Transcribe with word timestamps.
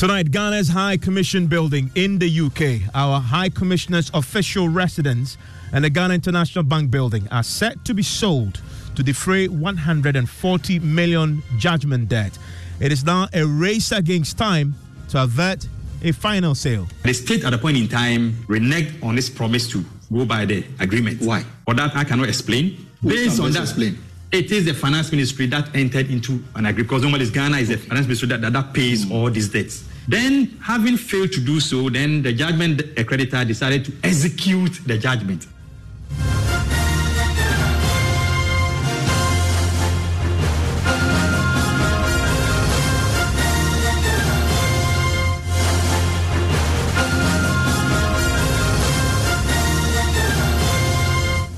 Tonight, 0.00 0.30
Ghana's 0.30 0.70
High 0.70 0.96
Commission 0.96 1.46
building 1.46 1.90
in 1.94 2.18
the 2.18 2.26
UK, 2.26 2.90
our 2.94 3.20
High 3.20 3.50
Commissioner's 3.50 4.10
official 4.14 4.66
residence, 4.66 5.36
and 5.74 5.84
the 5.84 5.90
Ghana 5.90 6.14
International 6.14 6.64
Bank 6.64 6.90
building 6.90 7.28
are 7.30 7.42
set 7.42 7.84
to 7.84 7.92
be 7.92 8.02
sold 8.02 8.62
to 8.96 9.02
defray 9.02 9.46
140 9.46 10.78
million 10.78 11.42
judgment 11.58 12.08
debt. 12.08 12.38
It 12.80 12.92
is 12.92 13.04
now 13.04 13.28
a 13.34 13.44
race 13.44 13.92
against 13.92 14.38
time 14.38 14.74
to 15.10 15.22
avert 15.22 15.68
a 16.02 16.12
final 16.12 16.54
sale. 16.54 16.88
The 17.02 17.12
state 17.12 17.44
at 17.44 17.52
a 17.52 17.58
point 17.58 17.76
in 17.76 17.86
time 17.86 18.32
reneged 18.48 19.04
on 19.04 19.18
its 19.18 19.28
promise 19.28 19.68
to 19.68 19.84
go 20.10 20.24
by 20.24 20.46
the 20.46 20.64
agreement. 20.78 21.20
Why? 21.20 21.44
For 21.66 21.74
that 21.74 21.94
I 21.94 22.04
cannot 22.04 22.30
explain. 22.30 22.86
Based 23.06 23.38
on 23.38 23.52
that, 23.52 23.64
explain. 23.64 23.98
it 24.32 24.50
is 24.50 24.64
the 24.64 24.72
finance 24.72 25.10
ministry 25.10 25.44
that 25.48 25.76
entered 25.76 26.08
into 26.08 26.42
an 26.54 26.64
agreement 26.64 26.88
because 26.88 27.02
normally 27.02 27.28
Ghana 27.28 27.58
is 27.58 27.68
the 27.68 27.76
finance 27.76 28.06
ministry 28.06 28.28
that, 28.28 28.40
that, 28.40 28.54
that 28.54 28.72
pays 28.72 29.04
mm. 29.04 29.12
all 29.12 29.28
these 29.28 29.50
debts. 29.50 29.89
Then, 30.10 30.58
having 30.60 30.96
failed 30.96 31.30
to 31.34 31.40
do 31.40 31.60
so, 31.60 31.88
then 31.88 32.20
the 32.22 32.32
judgment 32.32 32.80
accreditor 32.96 33.46
decided 33.46 33.84
to 33.84 33.92
execute 34.02 34.80
the 34.84 34.98
judgment. 34.98 35.46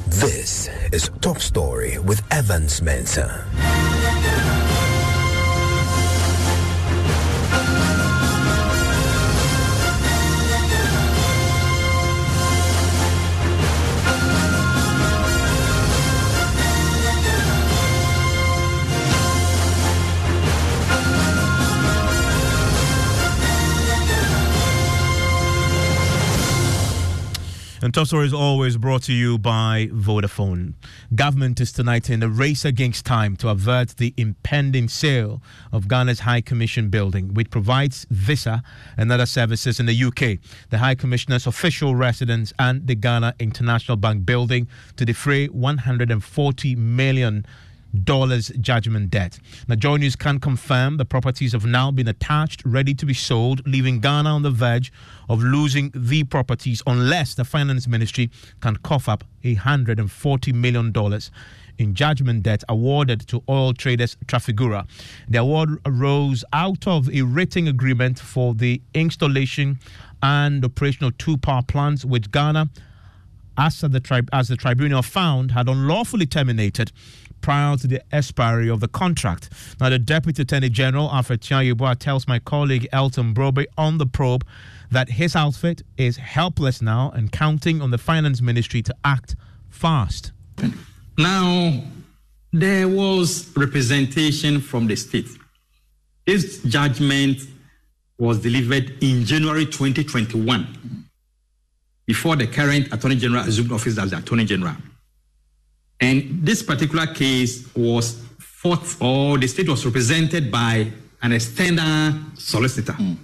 This 0.08 0.69
is 0.92 1.11
Top 1.23 1.39
Story 1.39 1.97
with 2.00 2.20
Evans 2.30 2.83
Mensah. 2.83 3.72
Top 27.93 28.07
Story 28.07 28.25
is 28.25 28.33
always 28.33 28.79
brought 28.79 29.03
to 29.03 29.12
you 29.12 29.37
by 29.37 29.91
Vodafone. 29.93 30.73
Government 31.15 31.61
is 31.61 31.73
tonight 31.73 32.09
in 32.09 32.23
a 32.23 32.29
race 32.29 32.65
against 32.65 33.05
time 33.05 33.37
to 33.37 33.51
avert 33.51 33.98
the 33.98 34.15
impending 34.17 34.89
sale 34.89 35.43
of 35.73 35.89
Ghana's 35.89 36.20
High 36.20 36.41
Commission 36.41 36.89
building, 36.89 37.35
which 37.35 37.51
provides 37.51 38.07
visa 38.09 38.63
and 38.97 39.13
other 39.13 39.27
services 39.27 39.79
in 39.79 39.85
the 39.85 40.05
UK, 40.05 40.39
the 40.70 40.79
High 40.79 40.95
Commissioner's 40.95 41.47
official 41.47 41.95
residence, 41.95 42.51
and 42.59 42.87
the 42.87 42.95
Ghana 42.95 43.35
International 43.39 43.98
Bank 43.98 44.25
building 44.25 44.69
to 44.97 45.05
defray 45.05 45.48
140 45.48 46.75
million 46.77 47.45
judgment 47.95 49.11
debt. 49.11 49.39
Now, 49.69 49.75
Joy 49.75 49.97
News 49.97 50.17
can 50.17 50.41
confirm 50.41 50.97
the 50.97 51.05
properties 51.05 51.53
have 51.53 51.67
now 51.67 51.91
been 51.91 52.08
attached, 52.08 52.63
ready 52.64 52.95
to 52.95 53.07
be 53.07 53.14
sold, 53.14 53.67
leaving 53.67 54.01
Ghana 54.01 54.29
on 54.29 54.42
the 54.42 54.51
verge 54.51 54.92
of 55.29 55.42
losing 55.42 55.92
the 55.95 56.25
properties 56.25 56.83
unless 56.86 57.35
the 57.35 57.45
finance 57.45 57.86
ministry 57.86 58.31
can 58.61 58.77
cough 58.77 59.08
up 59.08 59.25
$140 59.45 60.55
million 60.55 60.92
in 61.79 61.95
judgment 61.95 62.42
debt 62.42 62.63
awarded 62.69 63.27
to 63.29 63.42
oil 63.48 63.73
traders 63.73 64.17
Trafigura. 64.27 64.86
The 65.29 65.39
award 65.39 65.81
arose 65.85 66.45
out 66.52 66.86
of 66.86 67.11
a 67.11 67.23
rating 67.23 67.69
agreement 67.69 68.19
for 68.19 68.55
the 68.55 68.81
installation 68.95 69.79
and 70.23 70.64
operation 70.64 71.05
of 71.07 71.19
two 71.19 71.36
power 71.36 71.63
plants, 71.63 72.05
which 72.05 72.31
Ghana, 72.31 72.70
as 73.57 73.80
the, 73.80 74.01
tri- 74.01 74.23
as 74.33 74.48
the 74.48 74.57
tribunal 74.57 75.02
found, 75.02 75.52
had 75.52 75.68
unlawfully 75.68 76.27
terminated 76.27 76.92
prior 77.40 77.77
to 77.77 77.86
the 77.86 78.01
expiry 78.14 78.70
of 78.70 78.80
the 78.80 78.89
contract. 78.89 79.51
Now, 79.80 79.90
the 79.90 79.98
Deputy 79.98 80.42
Attorney 80.42 80.70
General, 80.70 81.11
Alfred 81.11 81.42
Tuah-Yeboah, 81.42 81.98
tells 81.98 82.27
my 82.27 82.39
colleague 82.39 82.89
Elton 82.92 83.35
Brobbey 83.35 83.67
on 83.77 83.98
the 83.98 84.07
probe 84.07 84.46
that 84.90 85.11
his 85.11 85.36
outfit 85.36 85.83
is 85.96 86.17
helpless 86.17 86.80
now 86.80 87.11
and 87.11 87.33
counting 87.33 87.83
on 87.83 87.90
the 87.90 87.98
Finance 87.98 88.40
Ministry 88.40 88.83
to 88.83 88.95
act 89.05 89.36
fast. 89.69 90.33
Now, 91.19 91.83
there 92.52 92.89
was 92.89 93.55
representation 93.57 94.61
from 94.61 94.86
the 94.86 94.96
state. 94.96 95.29
This 96.27 96.63
judgment 96.63 97.40
was 98.19 98.39
delivered 98.40 99.02
in 99.02 99.24
January 99.24 99.67
2021 99.67 101.08
before 102.07 102.36
the 102.36 102.46
current 102.46 102.92
Attorney 102.92 103.17
General 103.17 103.45
assumed 103.45 103.73
office 103.73 103.98
as 103.98 104.11
the 104.11 104.18
Attorney 104.18 104.45
General. 104.45 104.77
And 106.01 106.45
this 106.45 106.63
particular 106.63 107.07
case 107.07 107.68
was 107.74 108.23
fought, 108.39 108.96
or 109.01 109.39
the 109.39 109.46
state 109.46 109.68
was 109.68 109.85
represented 109.86 110.51
by 110.51 110.90
an 111.23 111.33
external 111.33 112.14
solicitor. 112.35 112.92
Mm. 112.92 113.17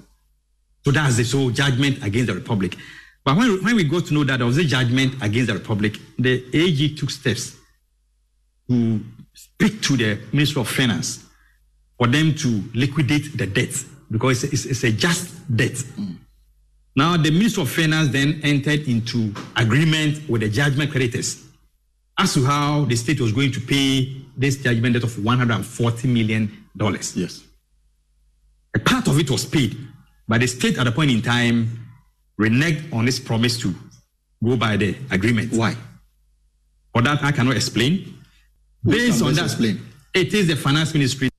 So 0.85 0.93
that's 0.93 1.17
the 1.17 1.25
so 1.25 1.51
judgment 1.51 2.03
against 2.05 2.29
the 2.29 2.35
Republic. 2.35 2.77
But 3.25 3.37
when, 3.37 3.63
when 3.65 3.77
we 3.77 3.85
got 3.85 4.07
to 4.07 4.15
know 4.15 4.25
that 4.25 4.39
there 4.39 4.47
was 4.47 4.59
a 4.59 4.65
judgment 4.65 5.15
against 5.21 5.49
the 5.49 5.55
Republic, 5.55 5.99
the 6.19 6.45
AG 6.55 6.95
took 6.95 7.11
steps 7.11 7.57
to 8.69 9.01
speak 9.35 9.83
to 9.83 9.97
the 9.97 10.21
Minister 10.33 10.61
of 10.61 10.69
Finance 10.69 11.27
for 11.99 12.07
them 12.07 12.35
to 12.37 12.65
liquidate 12.75 13.37
the 13.37 13.47
debt 13.47 13.75
because 14.11 14.45
it's, 14.45 14.53
it's, 14.53 14.67
it's 14.67 14.85
a 14.85 14.93
just 14.93 15.57
debt. 15.57 15.73
Mm. 15.73 16.17
Now, 16.99 17.17
the 17.17 17.31
Minister 17.31 17.61
of 17.61 17.71
Finance 17.71 18.09
then 18.09 18.41
entered 18.43 18.89
into 18.89 19.33
agreement 19.55 20.29
with 20.29 20.41
the 20.41 20.49
judgment 20.49 20.91
creditors 20.91 21.45
as 22.19 22.35
to 22.35 22.45
how 22.45 22.87
the 22.87 22.97
state 22.97 23.21
was 23.21 23.31
going 23.31 23.53
to 23.53 23.61
pay 23.61 24.21
this 24.37 24.57
judgment 24.57 24.95
debt 24.95 25.05
of 25.05 25.25
140 25.25 26.09
million 26.09 26.67
dollars. 26.77 27.17
Yes. 27.17 27.45
A 28.75 28.81
part 28.81 29.07
of 29.07 29.17
it 29.17 29.31
was 29.31 29.47
paid, 29.47 29.79
but 30.27 30.41
the 30.41 30.49
state 30.49 30.77
at 30.77 30.89
a 30.89 30.91
point 30.91 31.13
in 31.13 31.23
time 31.23 31.87
reneged 32.37 32.93
on 32.93 33.07
its 33.07 33.21
promise 33.21 33.57
to 33.61 33.73
go 34.43 34.57
by 34.57 34.77
the 34.77 34.97
agreement. 35.13 35.53
Why? 35.53 35.77
For 36.93 37.03
that 37.03 37.23
I 37.23 37.31
cannot 37.31 37.55
explain. 37.55 38.13
Based 38.83 39.23
on 39.23 39.35
that, 39.35 39.45
explain. 39.45 39.81
it 40.15 40.35
is 40.35 40.49
the 40.49 40.57
finance 40.57 40.95
ministry 40.95 41.31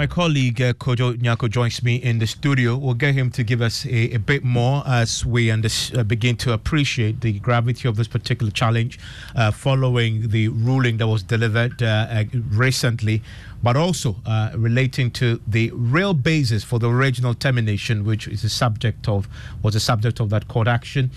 my 0.00 0.06
colleague 0.06 0.62
uh, 0.62 0.72
Kojo 0.72 1.14
Nyako 1.18 1.50
joins 1.50 1.82
me 1.82 1.96
in 1.96 2.20
the 2.20 2.26
studio. 2.26 2.74
We'll 2.74 2.94
get 2.94 3.12
him 3.12 3.30
to 3.32 3.44
give 3.44 3.60
us 3.60 3.84
a, 3.84 4.14
a 4.14 4.16
bit 4.16 4.42
more 4.42 4.82
as 4.86 5.26
we 5.26 5.50
under, 5.50 5.68
uh, 5.94 6.04
begin 6.04 6.38
to 6.38 6.54
appreciate 6.54 7.20
the 7.20 7.38
gravity 7.40 7.86
of 7.86 7.96
this 7.96 8.08
particular 8.08 8.50
challenge 8.50 8.98
uh, 9.36 9.50
following 9.50 10.30
the 10.30 10.48
ruling 10.48 10.96
that 10.96 11.06
was 11.06 11.22
delivered 11.22 11.82
uh, 11.82 11.86
uh, 11.86 12.24
recently, 12.48 13.22
but 13.62 13.76
also 13.76 14.16
uh, 14.24 14.50
relating 14.56 15.10
to 15.10 15.38
the 15.46 15.70
real 15.74 16.14
basis 16.14 16.64
for 16.64 16.78
the 16.78 16.88
original 16.88 17.34
termination, 17.34 18.02
which 18.06 18.26
is 18.26 18.42
a 18.42 18.48
subject 18.48 19.06
of 19.06 19.28
was 19.62 19.74
a 19.74 19.80
subject 19.80 20.18
of 20.18 20.30
that 20.30 20.48
court 20.48 20.66
action. 20.66 21.10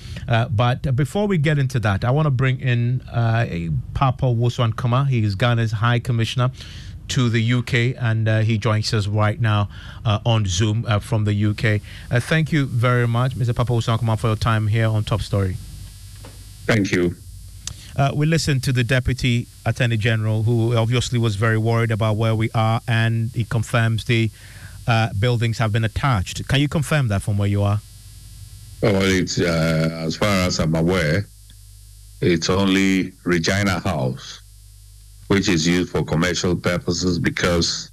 but 0.52 0.94
before 0.94 1.26
we 1.26 1.38
get 1.38 1.58
into 1.58 1.80
that, 1.80 2.04
I 2.04 2.12
want 2.12 2.26
to 2.26 2.32
bring 2.32 2.60
in 2.60 3.00
Papa 3.94 4.26
Owusu-Ankomah. 4.26 5.08
He 5.08 5.24
is 5.24 5.36
Ghana's 5.36 5.72
High 5.72 6.00
Commissioner 6.00 6.52
to 7.10 7.30
the 7.30 7.54
UK, 7.54 8.02
and 8.02 8.28
uh, 8.28 8.40
he 8.40 8.58
joins 8.58 8.94
us 8.94 9.08
right 9.08 9.40
now 9.40 9.70
uh, 10.06 10.20
on 10.26 10.46
Zoom 10.46 10.86
uh, 10.88 11.00
from 11.00 11.26
the 11.26 11.46
UK. 11.46 11.82
Uh, 12.10 12.20
thank 12.20 12.52
you 12.52 12.66
very 12.66 13.08
much, 13.08 13.36
Mr. 13.36 13.56
Papa 13.56 13.72
Owusu-Ankomah, 13.72 14.20
for 14.20 14.28
your 14.28 14.36
time 14.36 14.68
here 14.68 14.88
on 14.88 15.04
Top 15.04 15.22
Story. 15.22 15.58
Thank 16.66 16.92
you. 16.92 17.16
Uh, 17.96 18.12
we 18.16 18.26
listened 18.26 18.64
to 18.64 18.72
the 18.72 18.84
Deputy 18.84 19.48
Attorney 19.66 19.98
General, 19.98 20.44
who 20.44 20.76
obviously 20.76 21.20
was 21.20 21.36
very 21.36 21.58
worried 21.58 21.92
about 21.92 22.16
where 22.16 22.34
we 22.34 22.50
are, 22.56 22.82
and 22.88 23.30
he 23.32 23.44
confirms 23.44 24.06
the 24.06 24.32
uh, 24.88 25.10
buildings 25.20 25.60
have 25.60 25.72
been 25.72 25.84
attached. 25.84 26.48
Can 26.48 26.60
you 26.60 26.68
confirm 26.68 27.08
that 27.10 27.22
from 27.22 27.38
where 27.38 27.48
you 27.48 27.62
are? 27.62 27.82
Well, 28.82 29.02
it's 29.04 29.40
as 29.40 30.16
far 30.18 30.48
as 30.48 30.60
I'm 30.60 30.76
aware, 30.76 31.28
it's 32.20 32.50
only 32.50 33.14
Regina 33.24 33.80
House 33.80 34.43
which 35.34 35.50
is 35.50 35.66
used 35.66 35.90
for 35.90 36.06
commercial 36.06 36.56
purposes 36.56 37.18
because 37.18 37.92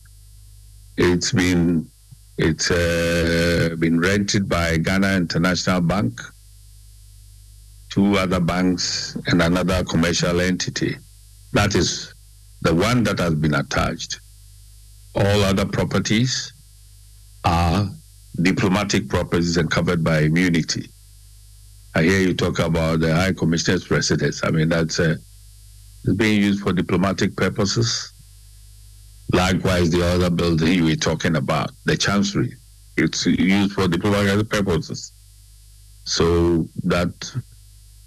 it's 0.99 1.33
been 1.33 1.91
it's 2.37 2.71
uh, 2.71 3.75
been 3.79 3.99
rented 3.99 4.47
by 4.47 4.77
Ghana 4.77 5.17
International 5.17 5.81
Bank, 5.81 6.21
two 7.89 8.19
other 8.19 8.41
banks, 8.41 9.17
and 9.27 9.41
another 9.41 9.83
commercial 9.85 10.39
entity. 10.43 10.99
That 11.55 11.75
is 11.75 12.13
the 12.61 12.75
one 12.75 13.05
that 13.05 13.19
has 13.19 13.35
been 13.35 13.55
attached. 13.55 14.21
All 15.15 15.43
other 15.43 15.65
properties 15.65 16.53
are 17.45 17.89
diplomatic 18.43 19.09
properties 19.09 19.57
and 19.57 19.71
covered 19.71 20.05
by 20.05 20.21
immunity. 20.21 20.91
I 21.95 22.03
hear 22.03 22.21
you 22.21 22.35
talk 22.35 22.59
about 22.59 23.01
the 23.01 23.15
High 23.15 23.33
Commissioner's 23.33 23.91
residence. 23.91 24.45
I 24.45 24.51
mean, 24.51 24.69
that's 24.69 24.99
uh, 26.09 26.15
being 26.15 26.43
used 26.43 26.63
for 26.63 26.73
diplomatic 26.73 27.37
purposes. 27.37 28.13
Likewise, 29.33 29.91
the 29.91 30.05
other 30.05 30.31
building 30.31 30.73
you 30.73 30.85
were 30.85 30.97
talking 30.97 31.37
about, 31.37 31.71
the 31.85 31.97
Chancery, 31.97 32.55
it's 32.97 33.27
used 33.27 33.73
for 33.73 33.87
diplomatic 33.89 34.49
purposes. 34.49 35.13
So 36.05 36.69
that, 36.85 37.13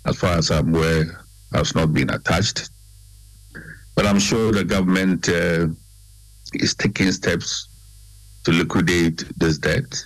as 0.05 0.17
far 0.17 0.37
as 0.37 0.51
I'm 0.51 0.75
aware, 0.75 1.23
has 1.53 1.75
not 1.75 1.93
been 1.93 2.09
attached. 2.09 2.69
But 3.95 4.05
I'm 4.05 4.19
sure 4.19 4.51
the 4.51 4.63
government 4.63 5.29
uh, 5.29 5.67
is 6.53 6.75
taking 6.75 7.11
steps 7.11 7.69
to 8.43 8.51
liquidate 8.51 9.23
this 9.37 9.57
debt. 9.57 10.03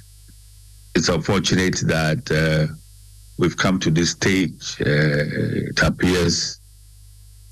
It's 0.94 1.10
unfortunate 1.10 1.78
that 1.86 2.30
uh, 2.32 2.74
we've 3.38 3.58
come 3.58 3.80
to 3.80 3.90
this 3.90 4.12
stage. 4.12 4.78
Uh, 4.82 4.86
it 4.86 5.82
appears 5.82 6.57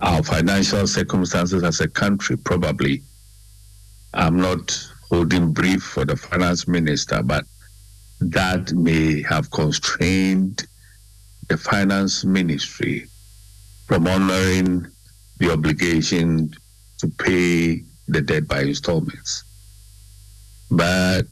our 0.01 0.23
financial 0.23 0.87
circumstances 0.87 1.63
as 1.63 1.79
a 1.81 1.87
country 1.87 2.37
probably. 2.37 3.01
I'm 4.13 4.37
not 4.39 4.77
holding 5.09 5.51
brief 5.53 5.83
for 5.83 6.05
the 6.05 6.15
finance 6.15 6.67
minister, 6.67 7.21
but 7.23 7.45
that 8.21 8.73
may 8.73 9.21
have 9.23 9.51
constrained 9.51 10.65
the 11.47 11.57
finance 11.57 12.23
ministry 12.23 13.07
from 13.87 14.07
honoring 14.07 14.87
the 15.37 15.51
obligation 15.51 16.53
to 16.97 17.07
pay 17.07 17.83
the 18.07 18.21
debt 18.21 18.47
by 18.47 18.61
installments. 18.61 19.43
But 20.71 21.23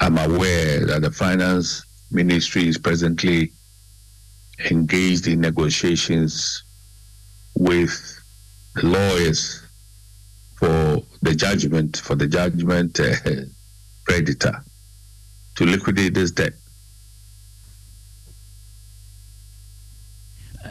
I'm 0.00 0.18
aware 0.18 0.86
that 0.86 1.02
the 1.02 1.10
finance 1.10 1.84
ministry 2.10 2.68
is 2.68 2.78
presently 2.78 3.52
engaged 4.70 5.26
in 5.26 5.40
negotiations 5.40 6.64
with 7.64 8.20
the 8.74 8.86
lawyers 8.86 9.62
for 10.56 11.02
the 11.22 11.34
judgment, 11.34 11.96
for 11.96 12.14
the 12.14 12.26
judgment 12.26 13.00
uh, 13.00 13.14
creditor 14.06 14.62
to 15.56 15.64
liquidate 15.64 16.12
this 16.12 16.30
debt. 16.30 16.52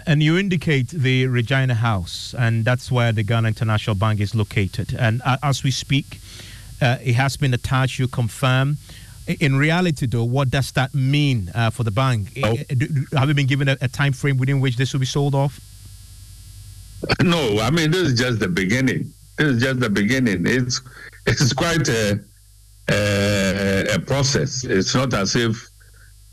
And 0.06 0.22
you 0.22 0.38
indicate 0.38 0.90
the 0.90 1.28
Regina 1.28 1.74
House, 1.74 2.36
and 2.38 2.63
that's 2.63 2.92
where 2.92 3.12
the 3.12 3.24
Ghana 3.24 3.48
International 3.48 3.96
Bank 3.96 4.19
is 4.19 4.36
located. 4.36 4.94
And 4.94 5.22
uh, 5.25 5.38
as 5.42 5.63
we 5.63 5.72
speak, 5.72 6.19
uh, 6.81 6.98
it 7.01 7.16
has 7.16 7.38
been 7.38 7.54
attached. 7.54 7.98
You 8.00 8.07
confirm. 8.07 8.78
In 9.39 9.56
reality, 9.56 10.06
though, 10.06 10.25
what 10.25 10.51
does 10.51 10.74
that 10.74 10.94
mean 10.94 11.50
uh, 11.56 11.69
for 11.69 11.84
the 11.86 11.92
bank? 11.92 12.38
Oh. 12.44 12.57
Have 13.18 13.30
you 13.30 13.34
been 13.34 13.48
given 13.48 13.69
a, 13.69 13.78
a, 13.80 13.88
time 13.88 14.12
frame 14.12 14.38
within 14.38 14.60
which 14.60 14.75
this 14.75 14.92
will 14.92 15.00
be 15.00 15.06
sold 15.06 15.34
off? 15.34 15.62
No, 17.24 17.60
I 17.60 17.70
mean 17.70 17.92
this 17.92 18.10
is 18.10 18.20
just 18.20 18.40
the 18.40 18.48
beginning. 18.48 19.12
This 19.38 19.48
is 19.48 19.62
just 19.62 19.80
the 19.80 19.90
beginning. 19.90 20.46
It's 20.46 20.82
it's 21.26 21.54
quite 21.54 21.88
a 21.90 22.20
a, 22.90 23.96
a 23.96 24.00
process. 24.00 24.64
It's 24.64 24.94
not 24.94 25.14
as 25.14 25.36
if 25.36 25.70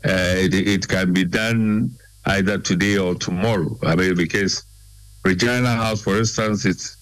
uh, 0.05 0.35
it, 0.37 0.53
it 0.53 0.87
can 0.87 1.13
be 1.13 1.23
done 1.23 1.91
either 2.25 2.57
today 2.57 2.97
or 2.97 3.15
tomorrow. 3.15 3.77
I 3.83 3.95
mean, 3.95 4.15
because 4.15 4.63
Regina 5.23 5.75
House, 5.75 6.01
for 6.01 6.17
instance, 6.17 6.65
it's 6.65 6.97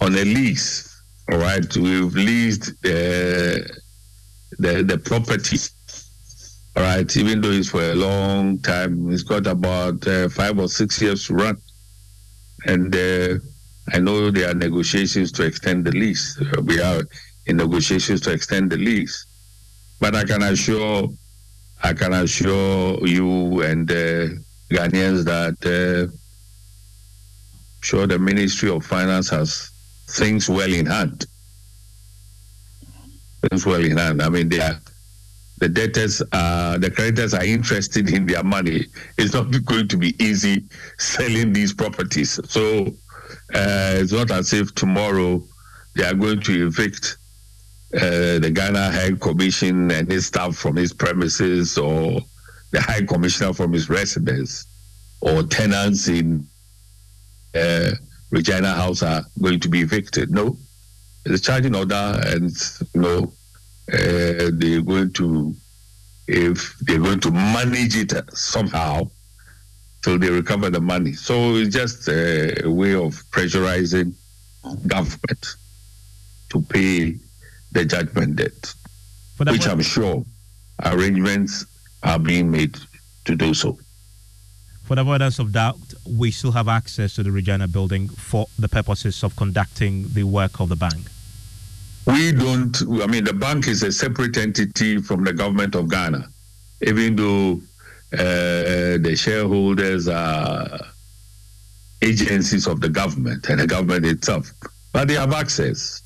on 0.00 0.14
a 0.14 0.24
lease. 0.24 0.86
All 1.30 1.38
right, 1.38 1.76
we've 1.76 2.14
leased 2.14 2.70
uh, 2.84 3.62
the 4.58 4.82
the 4.86 5.00
property. 5.04 5.58
All 6.76 6.82
right, 6.82 7.16
even 7.16 7.40
though 7.40 7.50
it's 7.50 7.68
for 7.70 7.82
a 7.82 7.94
long 7.94 8.58
time, 8.60 9.10
it's 9.12 9.22
got 9.22 9.46
about 9.46 10.06
uh, 10.06 10.28
five 10.28 10.58
or 10.58 10.68
six 10.68 11.00
years 11.00 11.26
to 11.26 11.34
run, 11.34 11.60
and 12.66 12.94
uh, 12.94 13.38
I 13.92 13.98
know 13.98 14.30
there 14.30 14.50
are 14.50 14.54
negotiations 14.54 15.32
to 15.32 15.44
extend 15.44 15.84
the 15.84 15.92
lease. 15.92 16.40
We 16.62 16.80
are 16.80 17.02
in 17.46 17.56
negotiations 17.56 18.20
to 18.22 18.32
extend 18.32 18.70
the 18.70 18.76
lease, 18.76 19.26
but 20.00 20.14
I 20.14 20.24
can 20.24 20.42
assure 20.42 21.08
I 21.82 21.94
can 21.94 22.12
assure 22.12 23.06
you 23.06 23.62
and 23.62 23.90
uh, 23.90 24.28
Ghanaians 24.70 25.24
that 25.24 25.58
uh, 25.64 26.12
sure 27.80 28.06
the 28.06 28.18
Ministry 28.18 28.68
of 28.70 28.84
Finance 28.84 29.30
has 29.30 29.70
things 30.08 30.48
well 30.48 30.72
in 30.72 30.86
hand. 30.86 31.24
Things 33.48 33.64
well 33.64 33.82
in 33.82 33.96
hand. 33.96 34.20
I 34.20 34.28
mean, 34.28 34.50
they 34.50 34.60
are, 34.60 34.78
the 35.60 35.68
debtors, 35.68 36.18
the 36.18 36.92
creditors 36.94 37.34
are 37.34 37.44
interested 37.44 38.10
in 38.10 38.26
their 38.26 38.42
money. 38.42 38.86
It's 39.18 39.34
not 39.34 39.50
going 39.64 39.88
to 39.88 39.96
be 39.96 40.14
easy 40.22 40.64
selling 40.98 41.52
these 41.52 41.72
properties. 41.72 42.40
So 42.50 42.86
uh, 43.54 43.94
it's 44.00 44.12
not 44.12 44.30
as 44.30 44.52
if 44.52 44.74
tomorrow 44.74 45.42
they 45.94 46.04
are 46.04 46.14
going 46.14 46.40
to 46.40 46.66
evict 46.66 47.18
uh, 47.94 48.38
the 48.38 48.50
Ghana 48.54 48.90
High 48.92 49.12
Commission 49.12 49.90
and 49.90 50.10
his 50.10 50.26
staff 50.26 50.56
from 50.56 50.76
his 50.76 50.92
premises 50.92 51.76
or 51.76 52.20
the 52.70 52.80
High 52.80 53.02
Commissioner 53.02 53.52
from 53.52 53.72
his 53.72 53.90
residence 53.90 54.66
or 55.20 55.42
tenants 55.42 56.08
in 56.08 56.46
uh, 57.54 57.90
Regina 58.30 58.72
House 58.72 59.02
are 59.02 59.24
going 59.42 59.60
to 59.60 59.68
be 59.68 59.80
evicted. 59.80 60.30
No, 60.30 60.56
a 61.26 61.36
charging 61.36 61.74
order 61.74 62.20
and, 62.26 62.50
you 62.94 63.00
know, 63.00 63.32
uh, 63.92 64.50
they're 64.52 64.82
going 64.82 65.12
to, 65.14 65.54
if 66.26 66.78
they're 66.80 66.98
going 66.98 67.20
to 67.20 67.30
manage 67.30 67.96
it 67.96 68.12
somehow 68.32 69.08
till 70.02 70.18
they 70.18 70.30
recover 70.30 70.70
the 70.70 70.80
money. 70.80 71.12
So 71.12 71.56
it's 71.56 71.74
just 71.74 72.08
a 72.08 72.62
way 72.64 72.94
of 72.94 73.14
pressurizing 73.30 74.14
government 74.86 75.46
to 76.50 76.62
pay 76.62 77.16
the 77.72 77.84
judgment 77.84 78.36
debt, 78.36 78.74
which 79.38 79.66
I'm 79.66 79.82
sure 79.82 80.24
arrangements 80.84 81.66
are 82.02 82.18
being 82.18 82.50
made 82.50 82.76
to 83.26 83.36
do 83.36 83.54
so. 83.54 83.78
For 84.84 84.96
the 84.96 85.02
avoidance 85.02 85.38
of 85.38 85.52
doubt, 85.52 85.78
we 86.18 86.32
still 86.32 86.52
have 86.52 86.66
access 86.66 87.14
to 87.14 87.22
the 87.22 87.30
Regina 87.30 87.68
building 87.68 88.08
for 88.08 88.46
the 88.58 88.68
purposes 88.68 89.22
of 89.22 89.36
conducting 89.36 90.08
the 90.14 90.24
work 90.24 90.58
of 90.60 90.68
the 90.68 90.76
bank. 90.76 91.06
We 92.06 92.32
don't, 92.32 92.76
I 93.02 93.06
mean, 93.06 93.24
the 93.24 93.32
bank 93.34 93.68
is 93.68 93.82
a 93.82 93.92
separate 93.92 94.36
entity 94.36 95.00
from 95.00 95.22
the 95.24 95.32
government 95.32 95.74
of 95.74 95.88
Ghana, 95.90 96.28
even 96.82 97.14
though 97.16 97.60
uh, 98.12 98.98
the 98.98 99.14
shareholders 99.16 100.08
are 100.08 100.78
agencies 102.02 102.66
of 102.66 102.80
the 102.80 102.88
government 102.88 103.48
and 103.48 103.60
the 103.60 103.66
government 103.66 104.06
itself, 104.06 104.50
but 104.92 105.06
they 105.06 105.14
have 105.14 105.32
access 105.32 106.02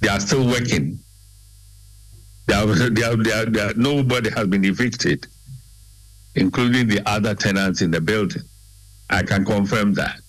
they 0.00 0.08
are 0.08 0.20
still 0.20 0.46
working. 0.46 0.98
They 2.46 2.54
are, 2.54 2.66
they 2.66 3.02
are, 3.02 3.16
they 3.16 3.32
are, 3.32 3.46
they 3.46 3.60
are, 3.60 3.74
nobody 3.74 4.30
has 4.30 4.46
been 4.46 4.64
evicted, 4.64 5.26
including 6.34 6.86
the 6.88 7.02
other 7.08 7.34
tenants 7.34 7.82
in 7.82 7.90
the 7.90 8.00
building. 8.00 8.42
I 9.10 9.22
can 9.22 9.44
confirm 9.44 9.94
that. 9.94 10.20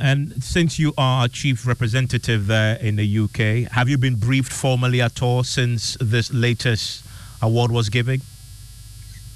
And 0.00 0.42
since 0.42 0.78
you 0.78 0.94
are 0.96 1.28
chief 1.28 1.66
representative 1.66 2.46
there 2.46 2.76
in 2.76 2.96
the 2.96 3.18
UK, 3.18 3.70
have 3.70 3.88
you 3.90 3.98
been 3.98 4.16
briefed 4.16 4.50
formally 4.50 5.02
at 5.02 5.22
all 5.22 5.44
since 5.44 5.98
this 6.00 6.32
latest 6.32 7.04
award 7.42 7.70
was 7.70 7.90
given 7.90 8.22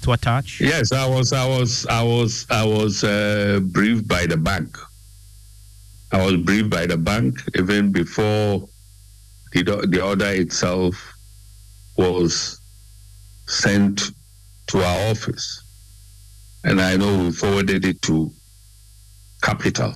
to 0.01 0.13
attach? 0.13 0.59
Yes, 0.59 0.91
I 0.91 1.07
was, 1.07 1.33
I 1.33 1.47
was, 1.47 1.85
I 1.85 2.01
was, 2.01 2.47
I 2.49 2.65
was 2.65 3.03
uh, 3.03 3.59
briefed 3.61 4.07
by 4.07 4.25
the 4.25 4.37
bank. 4.37 4.75
I 6.11 6.25
was 6.25 6.37
briefed 6.37 6.71
by 6.71 6.87
the 6.87 6.97
bank 6.97 7.39
even 7.55 7.91
before 7.91 8.67
the, 9.51 9.63
the 9.87 10.01
order 10.03 10.29
itself 10.29 11.13
was 11.95 12.59
sent 13.45 14.11
to 14.67 14.79
our 14.79 15.11
office. 15.11 15.63
And 16.63 16.81
I 16.81 16.97
know 16.97 17.25
we 17.25 17.31
forwarded 17.31 17.85
it 17.85 18.01
to 18.03 18.31
Capital. 19.43 19.95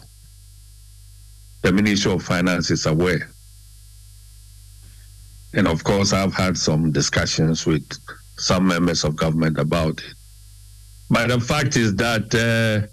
The 1.61 1.71
Ministry 1.73 2.11
of 2.11 2.23
Finance 2.23 2.71
is 2.71 2.85
aware. 2.85 3.29
And 5.53 5.67
of 5.67 5.83
course, 5.83 6.13
I've 6.13 6.33
had 6.33 6.57
some 6.57 6.91
discussions 6.91 7.65
with 7.65 7.83
some 8.37 8.67
members 8.67 9.03
of 9.03 9.15
government 9.15 9.57
about 9.57 9.99
it. 9.99 10.13
But 11.09 11.29
the 11.29 11.39
fact 11.39 11.75
is 11.75 11.95
that 11.95 12.33
uh, 12.35 12.87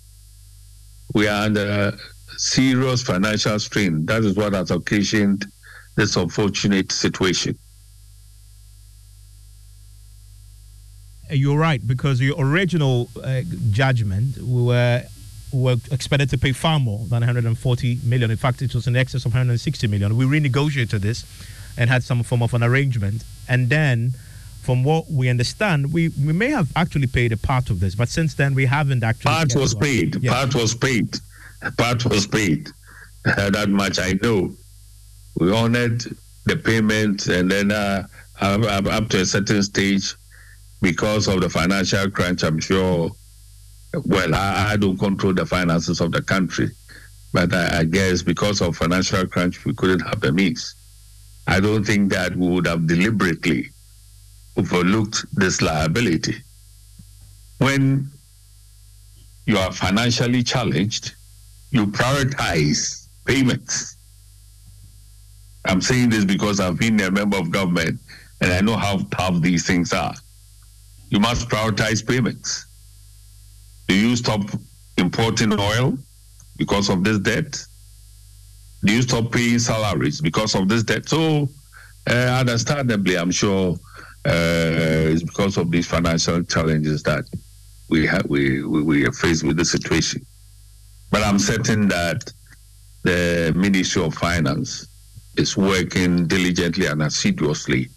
we 1.15 1.29
are 1.29 1.45
under 1.45 1.97
serious 2.39 3.03
financial 3.03 3.59
strain. 3.59 4.07
That 4.07 4.25
is 4.25 4.37
what 4.37 4.55
has 4.55 4.71
occasioned 4.71 5.47
this 5.97 6.17
unfortunate 6.17 6.93
situation. 6.93 7.59
You're 11.31 11.59
right 11.59 11.85
because 11.87 12.21
your 12.21 12.37
original 12.39 13.11
uh, 13.23 13.43
judgment 13.71 14.39
we 14.39 14.63
were 14.63 15.03
were 15.53 15.77
expected 15.91 16.31
to 16.31 16.39
pay 16.39 16.53
far 16.53 16.79
more 16.81 16.99
than 17.07 17.21
140 17.21 17.99
million. 18.05 18.31
In 18.31 18.37
fact, 18.37 18.63
it 18.63 18.75
was 18.75 18.87
in 18.87 18.97
excess 18.97 19.25
of 19.25 19.33
160 19.33 19.87
million. 19.87 20.17
We 20.17 20.25
renegotiated 20.25 21.01
this, 21.01 21.25
and 21.77 21.91
had 21.91 22.03
some 22.03 22.23
form 22.23 22.43
of 22.43 22.55
an 22.55 22.63
arrangement. 22.63 23.25
And 23.49 23.69
then, 23.69 24.15
from 24.63 24.83
what 24.83 25.11
we 25.11 25.29
understand, 25.29 25.93
we, 25.93 26.09
we 26.09 26.33
may 26.33 26.51
have 26.51 26.71
actually 26.75 27.07
paid 27.07 27.33
a 27.33 27.37
part 27.37 27.71
of 27.71 27.81
this, 27.81 27.95
but 27.95 28.09
since 28.09 28.35
then 28.35 28.55
we 28.55 28.67
haven't 28.67 29.03
actually. 29.05 29.31
Part 29.31 29.55
was 29.55 29.75
paid. 29.75 30.17
Yes. 30.23 30.35
Part 30.35 30.55
was 30.55 30.75
paid. 30.75 31.17
Part 31.77 32.05
was 32.07 32.27
paid. 32.27 32.69
that 33.25 33.69
much 33.69 33.99
I 33.99 34.19
know. 34.23 34.55
We 35.39 35.53
honored 35.53 36.05
the 36.47 36.57
payment, 36.57 37.27
and 37.27 37.51
then 37.51 37.71
uh, 37.71 38.07
up 38.41 39.09
to 39.11 39.21
a 39.21 39.27
certain 39.27 39.63
stage, 39.63 40.15
because 40.81 41.29
of 41.29 41.41
the 41.41 41.51
financial 41.51 42.11
crunch, 42.11 42.43
I'm 42.43 42.61
sure. 42.61 43.11
Well, 44.05 44.35
I, 44.35 44.73
I 44.73 44.77
don't 44.77 44.99
control 44.99 45.33
the 45.33 45.47
finances 45.47 46.01
of 46.01 46.13
the 46.13 46.23
country, 46.23 46.71
but 47.33 47.53
I, 47.55 47.79
I, 47.81 47.85
guess 47.85 48.23
because 48.23 48.61
of 48.61 48.77
financial 48.77 49.27
crunch, 49.27 49.65
we 49.65 49.75
couldn't 49.75 50.01
have 50.01 50.21
the 50.21 50.33
means. 50.33 50.75
I 51.47 51.61
don't 51.61 51.85
think 51.85 52.13
that 52.13 52.37
we 52.37 52.49
would 52.49 52.67
have 52.67 52.87
deliberately 52.87 53.71
overlooked 54.57 55.25
this 55.35 55.63
liability. 55.63 56.35
When 57.59 58.11
you 59.47 59.57
are 59.57 59.73
financially 59.73 60.43
challenged, 60.43 61.15
you 61.71 61.87
prioritize 61.87 63.07
payments. 63.25 63.97
I'm 65.65 65.81
saying 65.81 66.11
this 66.11 66.25
because 66.25 66.61
I've 66.61 66.79
been 66.79 67.01
a 67.01 67.11
member 67.11 67.39
of 67.39 67.51
government 67.51 67.99
and 68.41 68.53
I 68.53 68.61
know 68.61 68.77
how 68.77 68.99
tough 69.11 69.41
these 69.41 69.67
things 69.67 69.93
are. 69.93 70.15
You 71.11 71.21
must 71.21 71.49
prioritize 71.49 72.07
payments. 72.07 72.67
Do 73.89 73.95
you 73.95 74.17
stop 74.17 74.43
importing 74.99 75.59
oil 75.59 75.99
because 76.57 76.89
of 76.89 77.05
this 77.05 77.19
debt? 77.19 77.65
Do 78.85 78.93
you 78.93 79.03
stop 79.03 79.33
paying 79.33 79.59
salaries 79.59 80.21
because 80.21 80.55
of 80.55 80.69
this 80.69 80.83
debt? 80.83 81.09
So, 81.09 81.49
uh, 82.09 82.13
understandably, 82.13 83.17
I'm 83.17 83.31
sure 83.31 83.75
uh, 84.27 85.13
it's 85.13 85.23
because 85.23 85.57
of 85.57 85.71
these 85.71 85.87
financial 85.87 86.43
challenges 86.45 87.03
that 87.05 87.25
we 87.89 88.09
we, 88.29 88.65
we, 88.65 88.83
we 88.83 89.07
are 89.07 89.13
faced 89.13 89.45
with 89.45 89.57
the 89.57 89.65
situation. 89.65 90.25
But 91.11 91.23
I'm 91.23 91.39
certain 91.39 91.89
that 91.89 92.33
the 93.05 93.53
Ministry 93.55 94.03
of 94.03 94.15
Finance 94.15 94.89
is 95.37 95.57
working 95.57 96.27
diligently 96.27 96.87
and 96.87 97.03
assiduously 97.03 97.89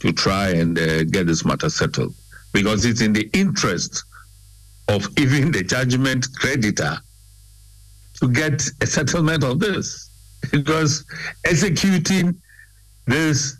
to 0.00 0.12
try 0.12 0.50
and 0.50 0.78
uh, 0.78 1.04
get 1.04 1.26
this 1.26 1.44
matter 1.44 1.70
settled 1.70 2.14
because 2.52 2.84
it's 2.84 3.00
in 3.00 3.12
the 3.12 3.30
interest 3.32 4.04
of 4.88 5.06
even 5.18 5.50
the 5.50 5.62
judgment 5.62 6.26
creditor 6.36 6.96
to 8.20 8.28
get 8.28 8.62
a 8.80 8.86
settlement 8.86 9.44
of 9.44 9.58
this. 9.58 10.10
Because 10.52 11.04
executing 11.44 12.40
this 13.06 13.56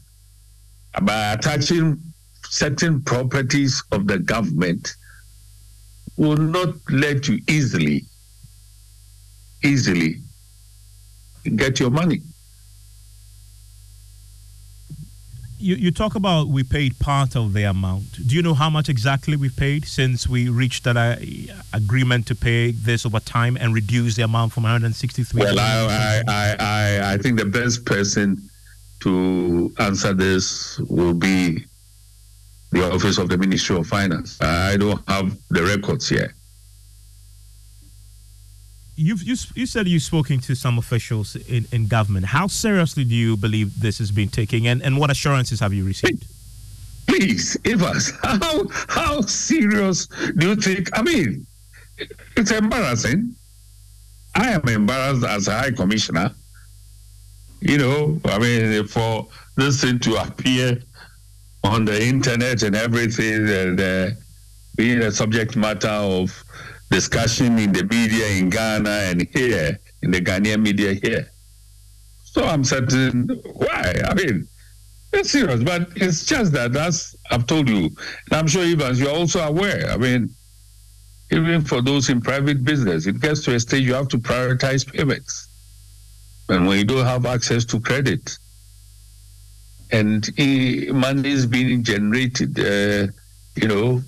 by 1.02 1.32
attaching 1.32 2.00
certain 2.48 3.02
properties 3.02 3.82
of 3.92 4.06
the 4.06 4.18
government 4.18 4.96
will 6.16 6.36
not 6.36 6.74
let 6.90 7.28
you 7.28 7.40
easily 7.48 8.04
easily 9.64 10.20
get 11.56 11.80
your 11.80 11.90
money 11.90 12.22
you, 15.58 15.76
you 15.76 15.90
talk 15.90 16.14
about 16.14 16.48
we 16.48 16.62
paid 16.62 16.98
part 16.98 17.36
of 17.36 17.52
the 17.52 17.64
amount. 17.64 18.26
Do 18.26 18.34
you 18.34 18.42
know 18.42 18.54
how 18.54 18.70
much 18.70 18.88
exactly 18.88 19.36
we 19.36 19.48
paid 19.48 19.86
since 19.86 20.28
we 20.28 20.48
reached 20.48 20.84
that 20.84 20.96
uh, 20.96 21.16
agreement 21.72 22.26
to 22.28 22.34
pay 22.34 22.72
this 22.72 23.06
over 23.06 23.20
time 23.20 23.56
and 23.58 23.74
reduce 23.74 24.16
the 24.16 24.22
amount 24.22 24.52
from 24.52 24.64
163? 24.64 25.40
Well, 25.40 25.58
I, 25.58 26.22
I, 26.28 26.56
I, 26.58 27.14
I 27.14 27.18
think 27.18 27.38
the 27.38 27.46
best 27.46 27.84
person 27.84 28.48
to 29.00 29.72
answer 29.78 30.12
this 30.12 30.78
will 30.88 31.14
be 31.14 31.64
the 32.72 32.92
Office 32.92 33.18
of 33.18 33.28
the 33.28 33.38
Ministry 33.38 33.76
of 33.76 33.86
Finance. 33.86 34.40
I 34.40 34.76
don't 34.76 35.02
have 35.08 35.36
the 35.50 35.62
records 35.62 36.10
yet 36.10 36.30
you've 38.96 39.22
you, 39.22 39.36
you 39.54 39.66
said 39.66 39.86
you've 39.86 40.02
spoken 40.02 40.40
to 40.40 40.54
some 40.54 40.78
officials 40.78 41.36
in, 41.36 41.66
in 41.72 41.86
government. 41.86 42.26
How 42.26 42.46
seriously 42.46 43.04
do 43.04 43.14
you 43.14 43.36
believe 43.36 43.80
this 43.80 43.98
has 43.98 44.10
been 44.10 44.28
taken, 44.28 44.66
and, 44.66 44.82
and 44.82 44.98
what 44.98 45.10
assurances 45.10 45.60
have 45.60 45.72
you 45.72 45.84
received? 45.84 46.26
Please, 47.06 47.56
Evans, 47.64 48.12
how 48.22 48.66
how 48.88 49.20
serious 49.22 50.06
do 50.36 50.48
you 50.48 50.56
think? 50.56 50.88
I 50.98 51.02
mean, 51.02 51.46
it's 52.36 52.50
embarrassing. 52.50 53.34
I 54.34 54.50
am 54.50 54.68
embarrassed 54.68 55.24
as 55.24 55.48
a 55.48 55.58
high 55.58 55.70
commissioner. 55.70 56.34
You 57.60 57.78
know, 57.78 58.20
I 58.26 58.38
mean, 58.38 58.86
for 58.86 59.26
this 59.56 59.80
thing 59.80 59.98
to 60.00 60.16
appear 60.16 60.78
on 61.64 61.84
the 61.84 62.02
internet 62.02 62.62
and 62.62 62.76
everything, 62.76 63.48
and 63.48 63.80
uh, 63.80 64.10
being 64.76 65.00
a 65.00 65.10
subject 65.10 65.56
matter 65.56 65.88
of 65.88 66.44
discussion 66.90 67.58
in 67.58 67.72
the 67.72 67.84
media 67.84 68.28
in 68.38 68.50
Ghana 68.50 68.90
and 68.90 69.28
here, 69.32 69.78
in 70.02 70.10
the 70.10 70.20
Ghanaian 70.20 70.62
media 70.62 70.94
here. 70.94 71.30
So 72.24 72.44
I'm 72.44 72.64
certain 72.64 73.28
why. 73.54 73.94
I 74.06 74.14
mean, 74.14 74.46
it's 75.12 75.30
serious, 75.30 75.62
but 75.62 75.88
it's 75.96 76.26
just 76.26 76.52
that, 76.52 76.76
as 76.76 77.16
I've 77.30 77.46
told 77.46 77.68
you, 77.68 77.86
and 77.86 78.32
I'm 78.32 78.46
sure 78.46 78.64
Evans, 78.64 79.00
you're 79.00 79.10
also 79.10 79.40
aware. 79.40 79.90
I 79.90 79.96
mean, 79.96 80.30
even 81.30 81.62
for 81.62 81.80
those 81.80 82.08
in 82.08 82.20
private 82.20 82.64
business, 82.64 83.06
it 83.06 83.20
gets 83.20 83.42
to 83.44 83.54
a 83.54 83.60
stage 83.60 83.84
you 83.84 83.94
have 83.94 84.08
to 84.08 84.18
prioritize 84.18 84.86
payments. 84.86 85.48
And 86.48 86.66
when 86.66 86.78
you 86.78 86.84
don't 86.84 87.04
have 87.04 87.26
access 87.26 87.64
to 87.66 87.80
credit, 87.80 88.38
and 89.90 90.28
money 90.92 91.30
is 91.30 91.46
being 91.46 91.82
generated, 91.82 92.58
uh, 92.58 93.10
you 93.54 93.68
know, 93.68 94.02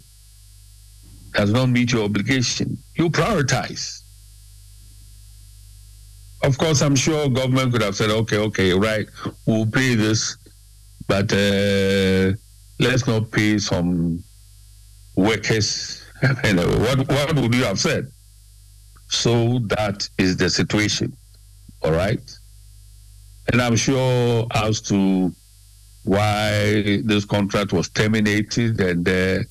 does 1.38 1.52
not 1.52 1.68
meet 1.68 1.92
your 1.92 2.02
obligation, 2.02 2.76
you 2.96 3.08
prioritize. 3.08 4.02
Of 6.42 6.58
course, 6.58 6.82
I'm 6.82 6.96
sure 6.96 7.28
government 7.28 7.70
could 7.70 7.82
have 7.82 7.94
said, 7.94 8.10
okay, 8.10 8.38
okay, 8.38 8.72
right, 8.72 9.06
we'll 9.46 9.66
pay 9.66 9.94
this, 9.94 10.36
but 11.06 11.32
uh, 11.32 12.32
let's 12.80 13.06
not 13.06 13.30
pay 13.30 13.58
some 13.58 14.24
workers. 15.14 16.04
you 16.44 16.54
know, 16.54 16.66
what, 16.66 17.08
what 17.08 17.36
would 17.36 17.54
you 17.54 17.62
have 17.62 17.78
said? 17.78 18.10
So 19.06 19.60
that 19.76 20.08
is 20.18 20.36
the 20.36 20.50
situation, 20.50 21.16
all 21.84 21.92
right? 21.92 22.36
And 23.52 23.62
I'm 23.62 23.76
sure 23.76 24.44
as 24.54 24.80
to 24.90 25.32
why 26.02 27.00
this 27.04 27.24
contract 27.24 27.72
was 27.72 27.88
terminated 27.88 28.80
and 28.80 29.08
uh, 29.08 29.44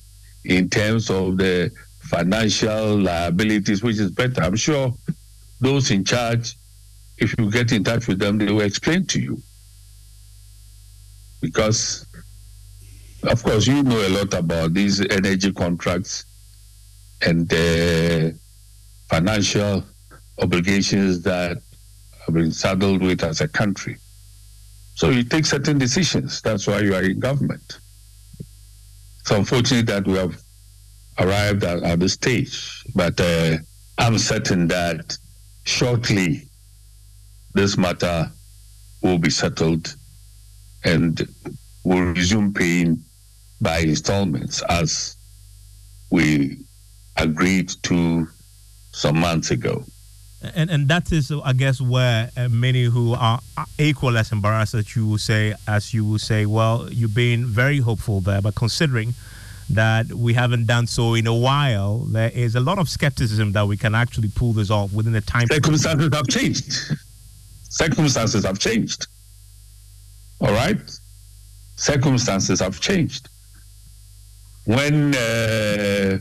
in 0.48 0.68
terms 0.68 1.10
of 1.10 1.36
the 1.36 1.70
financial 2.00 2.98
liabilities, 2.98 3.82
which 3.82 3.98
is 3.98 4.10
better. 4.10 4.42
I'm 4.42 4.56
sure 4.56 4.92
those 5.60 5.90
in 5.90 6.04
charge, 6.04 6.56
if 7.18 7.34
you 7.38 7.50
get 7.50 7.70
in 7.70 7.84
touch 7.84 8.08
with 8.08 8.18
them, 8.18 8.38
they 8.38 8.50
will 8.50 8.62
explain 8.62 9.06
to 9.06 9.20
you. 9.20 9.40
Because, 11.40 12.06
of 13.24 13.42
course, 13.42 13.66
you 13.66 13.82
know 13.82 14.06
a 14.06 14.08
lot 14.08 14.32
about 14.34 14.72
these 14.72 15.00
energy 15.10 15.52
contracts 15.52 16.24
and 17.20 17.48
the 17.48 18.36
financial 19.08 19.84
obligations 20.40 21.22
that 21.22 21.58
have 22.24 22.34
been 22.34 22.52
saddled 22.52 23.02
with 23.02 23.22
as 23.22 23.40
a 23.40 23.48
country. 23.48 23.96
So 24.94 25.10
you 25.10 25.24
take 25.24 25.46
certain 25.46 25.78
decisions. 25.78 26.40
That's 26.40 26.66
why 26.66 26.80
you 26.80 26.94
are 26.94 27.02
in 27.02 27.20
government. 27.20 27.78
It's 29.28 29.36
unfortunate 29.36 29.84
that 29.88 30.06
we 30.06 30.14
have 30.14 30.40
arrived 31.18 31.62
at, 31.62 31.82
at 31.82 32.00
the 32.00 32.08
stage, 32.08 32.82
but 32.94 33.20
uh, 33.20 33.58
I'm 33.98 34.16
certain 34.16 34.66
that 34.68 35.18
shortly 35.64 36.48
this 37.52 37.76
matter 37.76 38.32
will 39.02 39.18
be 39.18 39.28
settled 39.28 39.94
and 40.82 41.28
will 41.84 42.04
resume 42.14 42.54
paying 42.54 43.04
by 43.60 43.80
installments 43.80 44.62
as 44.70 45.18
we 46.08 46.64
agreed 47.18 47.70
to 47.82 48.26
some 48.92 49.20
months 49.20 49.50
ago. 49.50 49.84
And 50.40 50.70
and 50.70 50.88
that 50.88 51.10
is, 51.10 51.32
I 51.32 51.52
guess, 51.52 51.80
where 51.80 52.30
uh, 52.36 52.48
many 52.48 52.84
who 52.84 53.14
are 53.14 53.40
equal 53.78 54.16
as 54.16 54.30
embarrassed 54.30 54.74
as 54.74 54.94
you 54.94 55.06
will 55.06 55.18
say, 55.18 55.54
as 55.66 55.92
you 55.92 56.04
will 56.04 56.20
say, 56.20 56.46
well, 56.46 56.88
you've 56.90 57.14
been 57.14 57.44
very 57.44 57.78
hopeful 57.78 58.20
there, 58.20 58.40
but 58.40 58.54
considering 58.54 59.14
that 59.70 60.06
we 60.12 60.34
haven't 60.34 60.66
done 60.66 60.86
so 60.86 61.14
in 61.14 61.26
a 61.26 61.34
while, 61.34 61.98
there 61.98 62.30
is 62.30 62.54
a 62.54 62.60
lot 62.60 62.78
of 62.78 62.88
skepticism 62.88 63.52
that 63.52 63.66
we 63.66 63.76
can 63.76 63.94
actually 63.94 64.28
pull 64.28 64.52
this 64.52 64.70
off 64.70 64.92
within 64.92 65.12
the 65.12 65.20
time. 65.20 65.46
Circumstances 65.48 66.10
have 66.12 66.28
changed. 66.28 66.72
Circumstances 67.68 68.44
have 68.44 68.58
changed. 68.58 69.06
All 70.40 70.52
right? 70.52 70.78
Circumstances 71.76 72.60
have 72.60 72.80
changed. 72.80 73.28
When 74.64 75.14
uh, 75.14 76.18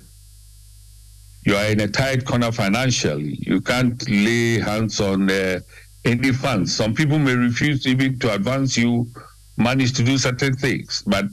you 1.47 1.55
are 1.55 1.67
in 1.67 1.79
a 1.79 1.87
tight 1.87 2.25
corner 2.25 2.51
financially. 2.51 3.39
You 3.39 3.61
can't 3.61 3.97
lay 4.09 4.59
hands 4.59 4.99
on 4.99 5.31
uh, 5.31 5.61
any 6.03 6.33
funds. 6.33 6.75
Some 6.75 6.93
people 6.93 7.17
may 7.19 7.35
refuse 7.35 7.87
even 7.87 8.19
to 8.19 8.33
advance 8.33 8.75
you 8.75 9.07
manage 9.55 9.93
to 9.93 10.03
do 10.03 10.17
certain 10.17 10.55
things. 10.55 11.03
But 11.07 11.23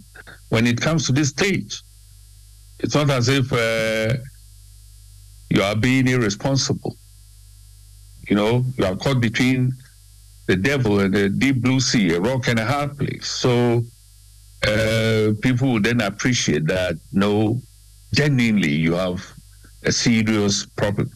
when 0.50 0.68
it 0.68 0.80
comes 0.80 1.06
to 1.06 1.12
this 1.12 1.30
stage, 1.30 1.82
it's 2.78 2.94
not 2.94 3.10
as 3.10 3.28
if 3.28 3.52
uh, 3.52 4.14
you 5.50 5.60
are 5.62 5.74
being 5.74 6.06
irresponsible. 6.06 6.96
You 8.28 8.36
know, 8.36 8.64
you 8.78 8.84
are 8.84 8.94
caught 8.94 9.20
between 9.20 9.72
the 10.46 10.54
devil 10.54 11.00
and 11.00 11.12
the 11.12 11.28
deep 11.28 11.60
blue 11.60 11.80
sea, 11.80 12.14
a 12.14 12.20
rock 12.20 12.46
and 12.46 12.60
a 12.60 12.64
hard 12.64 12.96
place. 12.96 13.26
So 13.26 13.84
uh, 14.64 15.32
people 15.42 15.72
will 15.72 15.80
then 15.80 16.02
appreciate 16.02 16.66
that, 16.66 16.98
no, 17.12 17.60
genuinely, 18.12 18.70
you 18.70 18.92
have 18.92 19.34
a 19.84 19.92
serious 19.92 20.66
problem. 20.66 21.10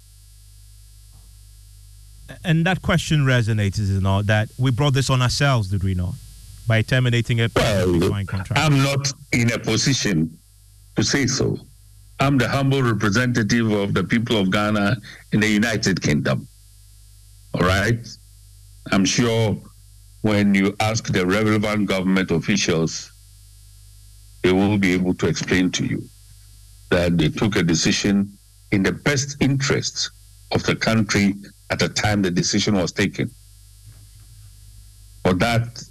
And 2.44 2.64
that 2.66 2.82
question 2.82 3.20
resonates, 3.20 3.78
is 3.78 3.90
it 3.96 4.02
not? 4.02 4.26
That 4.26 4.48
we 4.58 4.70
brought 4.70 4.94
this 4.94 5.10
on 5.10 5.22
ourselves, 5.22 5.68
did 5.68 5.82
we 5.82 5.94
not? 5.94 6.14
By 6.66 6.82
terminating 6.82 7.40
a 7.40 7.48
well, 7.56 8.25
contract. 8.26 8.52
I'm 8.56 8.82
not 8.82 9.12
in 9.32 9.52
a 9.52 9.58
position 9.58 10.38
to 10.96 11.02
say 11.02 11.26
so. 11.26 11.58
I'm 12.20 12.37
the 12.37 12.48
humble 12.48 12.82
representative 12.82 13.70
of 13.70 13.94
the 13.94 14.04
people 14.04 14.37
of 14.37 14.50
Ghana 14.50 14.96
in 15.32 15.40
the 15.40 15.48
United 15.48 16.02
Kingdom. 16.02 16.46
All 17.54 17.62
right? 17.62 18.06
I'm 18.90 19.04
sure 19.04 19.56
when 20.22 20.54
you 20.54 20.76
ask 20.80 21.06
the 21.12 21.25
relevant 21.25 21.88
government 21.88 22.30
officials, 22.30 23.12
they 24.42 24.52
will 24.52 24.78
be 24.78 24.92
able 24.92 25.14
to 25.14 25.26
explain 25.26 25.70
to 25.72 25.87
you 25.87 26.02
that 26.90 27.16
they 27.16 27.28
took 27.28 27.56
a 27.56 27.62
decision 27.62 28.38
in 28.72 28.82
the 28.82 28.92
best 28.92 29.37
interests 29.40 30.10
of 30.52 30.62
the 30.64 30.76
country 30.76 31.34
at 31.70 31.78
the 31.78 31.88
time 31.88 32.22
the 32.22 32.30
decision 32.30 32.75
was 32.75 32.92
taken. 32.92 33.30
For 35.25 35.34
that, 35.34 35.82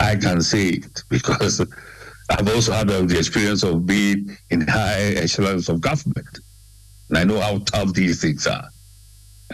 I 0.00 0.16
can 0.16 0.42
say 0.42 0.68
it 0.68 1.02
because 1.08 1.60
I've 2.30 2.48
also 2.48 2.72
had 2.72 2.88
the 2.88 3.18
experience 3.18 3.62
of 3.62 3.86
being 3.86 4.36
in 4.50 4.66
high 4.66 5.14
echelons 5.16 5.68
of 5.68 5.80
government. 5.80 6.40
And 7.08 7.18
I 7.18 7.24
know 7.24 7.40
how 7.40 7.58
tough 7.58 7.94
these 7.94 8.20
things 8.20 8.46
are. 8.46 8.68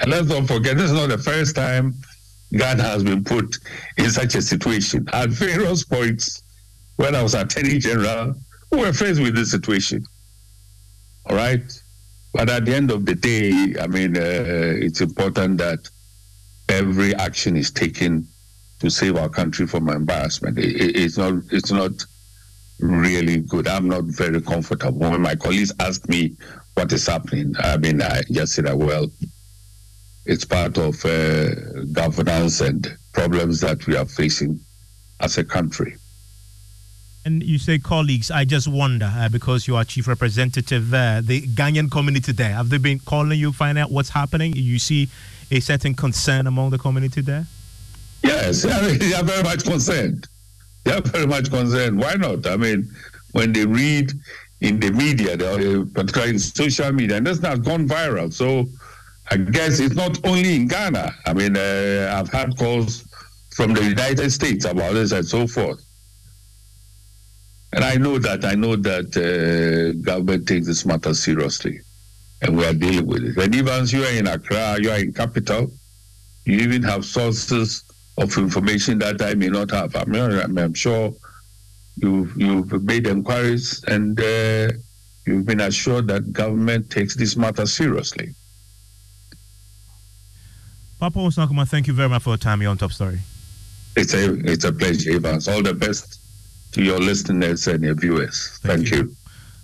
And 0.00 0.10
let's 0.10 0.28
not 0.28 0.48
forget, 0.48 0.76
this 0.76 0.90
is 0.90 0.92
not 0.92 1.08
the 1.08 1.18
first 1.18 1.54
time 1.54 1.94
Ghana 2.52 2.82
has 2.82 3.04
been 3.04 3.22
put 3.22 3.58
in 3.96 4.10
such 4.10 4.34
a 4.34 4.42
situation. 4.42 5.08
At 5.12 5.30
various 5.30 5.84
points, 5.84 6.42
when 6.96 7.14
I 7.14 7.22
was 7.22 7.34
Attorney 7.34 7.78
General, 7.78 8.34
we 8.70 8.78
were 8.78 8.92
faced 8.92 9.20
with 9.20 9.36
this 9.36 9.50
situation. 9.50 10.04
All 11.26 11.36
right? 11.36 11.62
But 12.34 12.50
at 12.50 12.64
the 12.64 12.74
end 12.74 12.90
of 12.90 13.06
the 13.06 13.14
day, 13.14 13.76
I 13.80 13.86
mean, 13.86 14.16
uh, 14.16 14.74
it's 14.86 15.00
important 15.00 15.58
that 15.58 15.88
every 16.68 17.14
action 17.14 17.56
is 17.56 17.70
taken 17.70 18.26
to 18.80 18.90
save 18.90 19.16
our 19.16 19.28
country 19.28 19.68
from 19.68 19.88
embarrassment. 19.88 20.58
It, 20.58 20.74
it, 20.74 20.96
it's 20.96 21.16
not. 21.16 21.34
It's 21.52 21.70
not 21.70 21.92
really 22.80 23.38
good. 23.38 23.68
I'm 23.68 23.86
not 23.86 24.04
very 24.04 24.40
comfortable 24.42 24.98
when 25.10 25.22
my 25.22 25.36
colleagues 25.36 25.72
ask 25.78 26.08
me 26.08 26.36
what 26.74 26.92
is 26.92 27.06
happening. 27.06 27.54
I 27.60 27.76
mean, 27.76 28.02
I 28.02 28.23
just 28.32 28.54
say 28.54 28.62
that 28.62 28.76
well, 28.76 29.06
it's 30.26 30.44
part 30.44 30.76
of 30.76 31.04
uh, 31.04 31.54
governance 31.92 32.60
and 32.60 32.99
problems 33.12 33.60
that 33.60 33.86
we 33.86 33.97
are 33.97 34.06
facing 34.06 34.58
as 35.20 35.38
a 35.38 35.44
country. 35.44 35.94
And 37.26 37.43
you 37.43 37.58
say 37.58 37.78
colleagues, 37.78 38.30
I 38.30 38.45
just 38.45 38.69
wonder 38.69 39.10
uh, 39.15 39.30
because 39.30 39.67
you 39.67 39.76
are 39.76 39.84
chief 39.84 40.06
representative 40.08 40.91
there, 40.91 41.23
the 41.23 41.41
Ghanaian 41.41 41.91
community 41.91 42.32
there, 42.32 42.52
have 42.52 42.69
they 42.69 42.76
been 42.76 42.99
calling 42.99 43.39
you, 43.39 43.50
find 43.50 43.78
out 43.78 43.91
what's 43.91 44.10
happening? 44.10 44.54
You 44.54 44.78
see 44.78 45.08
a 45.50 45.60
certain 45.60 45.95
concern 45.95 46.47
among 46.47 46.71
the 46.71 46.78
community 46.78 47.23
there? 47.23 47.47
Yes, 48.23 48.65
I 48.71 48.87
mean, 48.87 48.99
they 48.99 49.15
are 49.15 49.23
very 49.23 49.43
much 49.43 49.65
concerned. 49.65 50.28
They 50.84 50.93
are 50.93 51.00
very 51.00 51.26
much 51.26 51.50
concerned. 51.50 51.99
Why 51.99 52.15
not? 52.15 52.47
I 52.47 52.56
mean, 52.56 52.91
when 53.32 53.52
they 53.54 53.65
read 53.65 54.13
in 54.60 54.80
the 54.80 54.91
media, 54.91 55.37
particularly 55.37 56.34
in 56.34 56.39
social 56.39 56.93
media, 56.93 57.17
and 57.17 57.26
this 57.26 57.41
has 57.41 57.58
gone 57.58 57.89
viral. 57.89 58.32
So 58.32 58.67
I 59.30 59.37
guess 59.39 59.80
it's 59.80 59.95
not 59.95 60.25
only 60.26 60.56
in 60.56 60.69
Ghana. 60.69 61.15
I 61.26 61.32
mean, 61.32 61.56
uh, 61.56 62.15
I've 62.19 62.30
had 62.30 62.56
calls 62.58 63.06
from 63.54 63.73
the 63.73 63.82
United 63.84 64.30
States 64.30 64.65
about 64.65 64.95
this 64.95 65.13
and 65.13 65.25
so 65.25 65.47
forth. 65.47 65.83
And 67.75 67.84
I 67.84 67.97
know 67.97 68.19
that 68.19 68.45
I 68.45 68.54
know 68.54 68.76
that 68.76 69.17
uh, 69.17 69.99
government 70.00 70.47
takes 70.47 70.67
this 70.69 70.87
matter 70.87 71.13
seriously, 71.13 71.80
and 72.41 72.56
we 72.56 72.65
are 72.65 72.73
dealing 72.73 73.06
with 73.06 73.25
it. 73.25 73.37
And 73.37 73.52
even 73.52 73.87
you 73.87 74.04
are 74.04 74.13
in 74.13 74.28
Accra, 74.28 74.78
you 74.80 74.91
are 74.91 74.99
in 74.99 75.13
capital, 75.13 75.73
you 76.45 76.58
even 76.58 76.84
have 76.84 77.04
sources 77.04 77.82
of 78.17 78.37
information 78.39 79.00
that 79.00 79.21
I 79.21 79.34
may 79.34 79.49
not 79.49 79.73
have. 79.73 79.97
I 79.97 80.04
mean, 80.04 80.56
I'm 80.56 80.75
sure 80.75 81.13
you've 81.97 82.32
you've 82.37 82.84
made 82.84 83.08
inquiries 83.08 83.82
and 83.89 84.21
uh, 84.21 84.71
you've 85.26 85.45
been 85.45 85.60
assured 85.60 86.06
that 86.08 86.32
government 86.32 86.91
takes 86.91 87.17
this 87.17 87.37
matter 87.37 87.67
seriously. 87.67 88.34
Papa 91.00 91.19
Owusu-Ankomah, 91.19 91.69
thank 91.69 91.89
you 91.89 91.93
very 91.93 92.08
much 92.08 92.23
for 92.23 92.30
your 92.30 92.39
time 92.39 92.60
here 92.60 92.71
on 92.71 92.78
Top 92.78 92.93
Story. 92.93 93.19
It's 93.97 94.15
a 94.15 94.34
it's 94.49 94.65
a 94.65 94.73
pleasure, 94.73 95.17
Evans. 95.17 95.49
All 95.49 95.60
the 95.60 95.75
best 95.75 96.21
to 96.75 96.82
your 96.82 96.99
listeners 96.99 97.67
and 97.69 97.82
your 97.82 97.95
viewers. 97.95 98.58
Thank, 98.63 98.89
Thank 98.89 98.91
you. 98.91 98.97
you. 98.97 99.17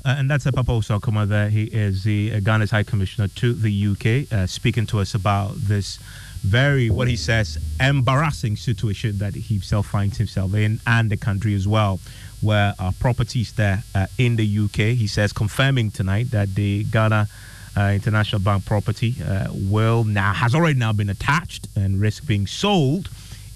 Uh, 0.05 0.15
and 0.19 0.31
that's 0.31 0.47
a 0.47 0.53
Papa 0.53 0.71
Owusu-Ankomah 0.71 1.29
there. 1.29 1.51
He 1.51 1.65
is 1.65 2.05
the 2.05 2.33
uh, 2.33 2.41
Ghana's 2.41 2.71
High 2.71 2.85
Commissioner 2.85 3.29
to 3.29 3.53
the 3.53 3.89
UK, 3.89 4.33
uh, 4.33 4.47
speaking 4.47 4.87
to 4.87 5.01
us 5.01 5.15
about 5.15 5.55
this 5.57 5.99
very, 6.43 6.89
what 6.89 7.07
he 7.07 7.17
says, 7.17 7.59
embarrassing 7.81 8.57
situation 8.57 9.19
that 9.19 9.35
he 9.35 9.55
himself 9.55 9.89
finds 9.89 10.17
himself 10.17 10.55
in 10.55 10.81
and 10.87 11.11
the 11.11 11.17
country 11.17 11.55
as 11.55 11.69
well, 11.69 12.01
where 12.41 12.75
our 12.79 12.93
properties 12.93 13.53
there 13.53 13.83
uh, 13.95 14.07
in 14.17 14.37
the 14.37 14.59
UK, 14.59 14.97
he 14.97 15.07
says, 15.07 15.35
confirming 15.35 15.91
tonight 15.91 16.31
that 16.31 16.55
the 16.55 16.85
Ghana 16.85 17.29
uh, 17.77 17.81
International 17.95 18.41
Bank 18.41 18.65
property 18.65 19.17
uh, 19.23 19.49
will 19.53 20.05
now, 20.05 20.33
has 20.33 20.55
already 20.55 20.79
now 20.79 20.93
been 20.93 21.11
attached 21.11 21.69
and 21.77 22.01
risk 22.01 22.27
being 22.27 22.47
sold 22.47 23.11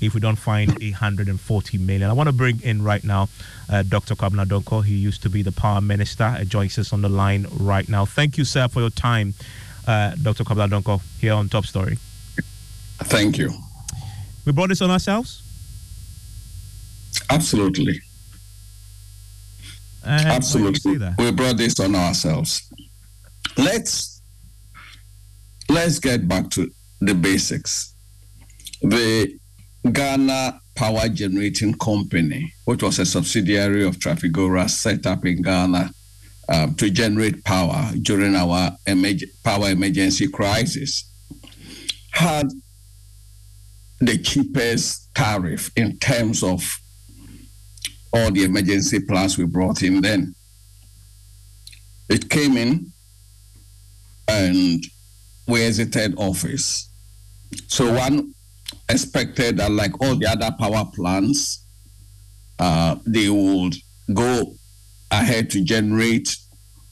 if 0.06 0.14
we 0.14 0.20
don't 0.20 0.36
find 0.36 0.70
140 0.78 1.78
million. 1.78 2.10
I 2.10 2.12
want 2.12 2.28
to 2.28 2.32
bring 2.32 2.60
in 2.62 2.82
right 2.82 3.02
now 3.02 3.28
uh, 3.68 3.82
Dr. 3.82 4.14
Kwabena 4.14 4.46
Donkor. 4.46 4.84
He 4.84 4.94
used 4.94 5.22
to 5.22 5.30
be 5.30 5.42
the 5.42 5.52
power 5.52 5.80
minister. 5.80 6.24
Uh, 6.24 6.44
joins 6.44 6.78
us 6.78 6.92
on 6.92 7.02
the 7.02 7.08
line 7.08 7.46
right 7.58 7.88
now. 7.88 8.04
Thank 8.04 8.38
you, 8.38 8.44
sir, 8.44 8.68
for 8.68 8.80
your 8.80 8.90
time, 8.90 9.34
uh, 9.86 10.14
Dr. 10.22 10.44
Kwabena 10.44 10.68
Donkor, 10.68 11.00
here 11.20 11.34
on 11.34 11.48
Top 11.48 11.66
Story. 11.66 11.98
Thank 13.04 13.38
you. 13.38 13.50
We 14.44 14.52
brought 14.52 14.68
this 14.68 14.82
on 14.82 14.90
ourselves? 14.90 15.42
Absolutely. 17.30 18.00
Absolutely. 20.04 20.98
We 21.18 21.32
brought 21.32 21.56
this 21.56 21.80
on 21.80 21.94
ourselves. 21.94 22.70
Let's 23.56 24.20
let's 25.70 25.98
get 25.98 26.28
back 26.28 26.50
to 26.50 26.70
the 27.00 27.14
basics. 27.14 27.94
The 28.82 29.38
Ghana 29.90 30.60
Power 30.74 31.08
Generating 31.08 31.74
Company, 31.74 32.52
which 32.64 32.82
was 32.82 32.98
a 32.98 33.06
subsidiary 33.06 33.84
of 33.84 33.98
Trafigura 33.98 34.68
set 34.68 35.06
up 35.06 35.24
in 35.26 35.42
Ghana 35.42 35.90
um, 36.48 36.74
to 36.76 36.90
generate 36.90 37.44
power 37.44 37.90
during 38.02 38.34
our 38.34 38.72
emerg- 38.86 39.28
power 39.44 39.70
emergency 39.70 40.28
crisis, 40.28 41.10
had 42.10 42.48
the 44.00 44.18
cheapest 44.18 45.14
tariff 45.14 45.70
in 45.76 45.98
terms 45.98 46.42
of 46.42 46.62
all 48.12 48.30
the 48.30 48.44
emergency 48.44 49.00
plans 49.00 49.38
we 49.38 49.44
brought 49.44 49.82
in 49.82 50.00
then. 50.00 50.34
It 52.08 52.28
came 52.28 52.56
in 52.56 52.92
and 54.28 54.82
we 55.46 55.62
exited 55.62 56.14
office. 56.16 56.90
So 57.66 57.92
one 57.92 58.34
expected 58.88 59.58
that, 59.58 59.70
like 59.70 60.00
all 60.00 60.16
the 60.16 60.26
other 60.26 60.54
power 60.58 60.84
plants, 60.94 61.64
uh, 62.58 62.96
they 63.06 63.28
would 63.28 63.74
go 64.12 64.54
ahead 65.10 65.50
to 65.50 65.62
generate, 65.64 66.36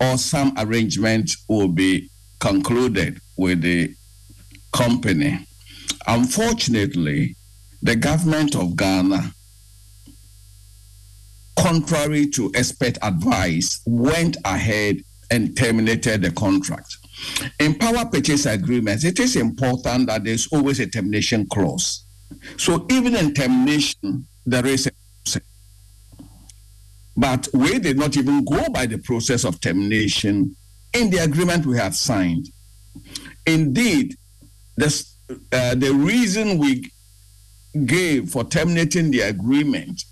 or 0.00 0.18
some 0.18 0.52
arrangement 0.58 1.30
will 1.48 1.68
be 1.68 2.08
concluded 2.40 3.20
with 3.36 3.60
the 3.62 3.94
company. 4.72 5.46
Unfortunately, 6.06 7.36
the 7.82 7.96
government 7.96 8.54
of 8.54 8.76
Ghana, 8.76 9.32
contrary 11.58 12.28
to 12.30 12.50
expert 12.54 12.98
advice, 13.02 13.80
went 13.86 14.36
ahead 14.44 15.02
and 15.30 15.56
terminated 15.56 16.22
the 16.22 16.30
contract. 16.32 16.96
In 17.58 17.74
power 17.74 18.04
purchase 18.06 18.46
agreements, 18.46 19.04
it 19.04 19.18
is 19.18 19.36
important 19.36 20.06
that 20.08 20.24
there's 20.24 20.46
always 20.48 20.80
a 20.80 20.86
termination 20.86 21.46
clause. 21.46 22.04
So 22.56 22.86
even 22.90 23.14
in 23.16 23.34
termination, 23.34 24.26
there 24.44 24.66
is 24.66 24.86
a 24.86 24.90
process. 25.24 25.42
But 27.16 27.48
we 27.52 27.78
did 27.78 27.98
not 27.98 28.16
even 28.16 28.44
go 28.44 28.68
by 28.70 28.86
the 28.86 28.98
process 28.98 29.44
of 29.44 29.60
termination 29.60 30.56
in 30.94 31.10
the 31.10 31.18
agreement 31.18 31.66
we 31.66 31.76
had 31.76 31.94
signed. 31.94 32.48
Indeed, 33.46 34.16
this, 34.76 35.16
uh, 35.52 35.74
the 35.74 35.92
reason 35.92 36.58
we 36.58 36.90
gave 37.86 38.30
for 38.30 38.44
terminating 38.44 39.10
the 39.10 39.20
agreement 39.20 40.04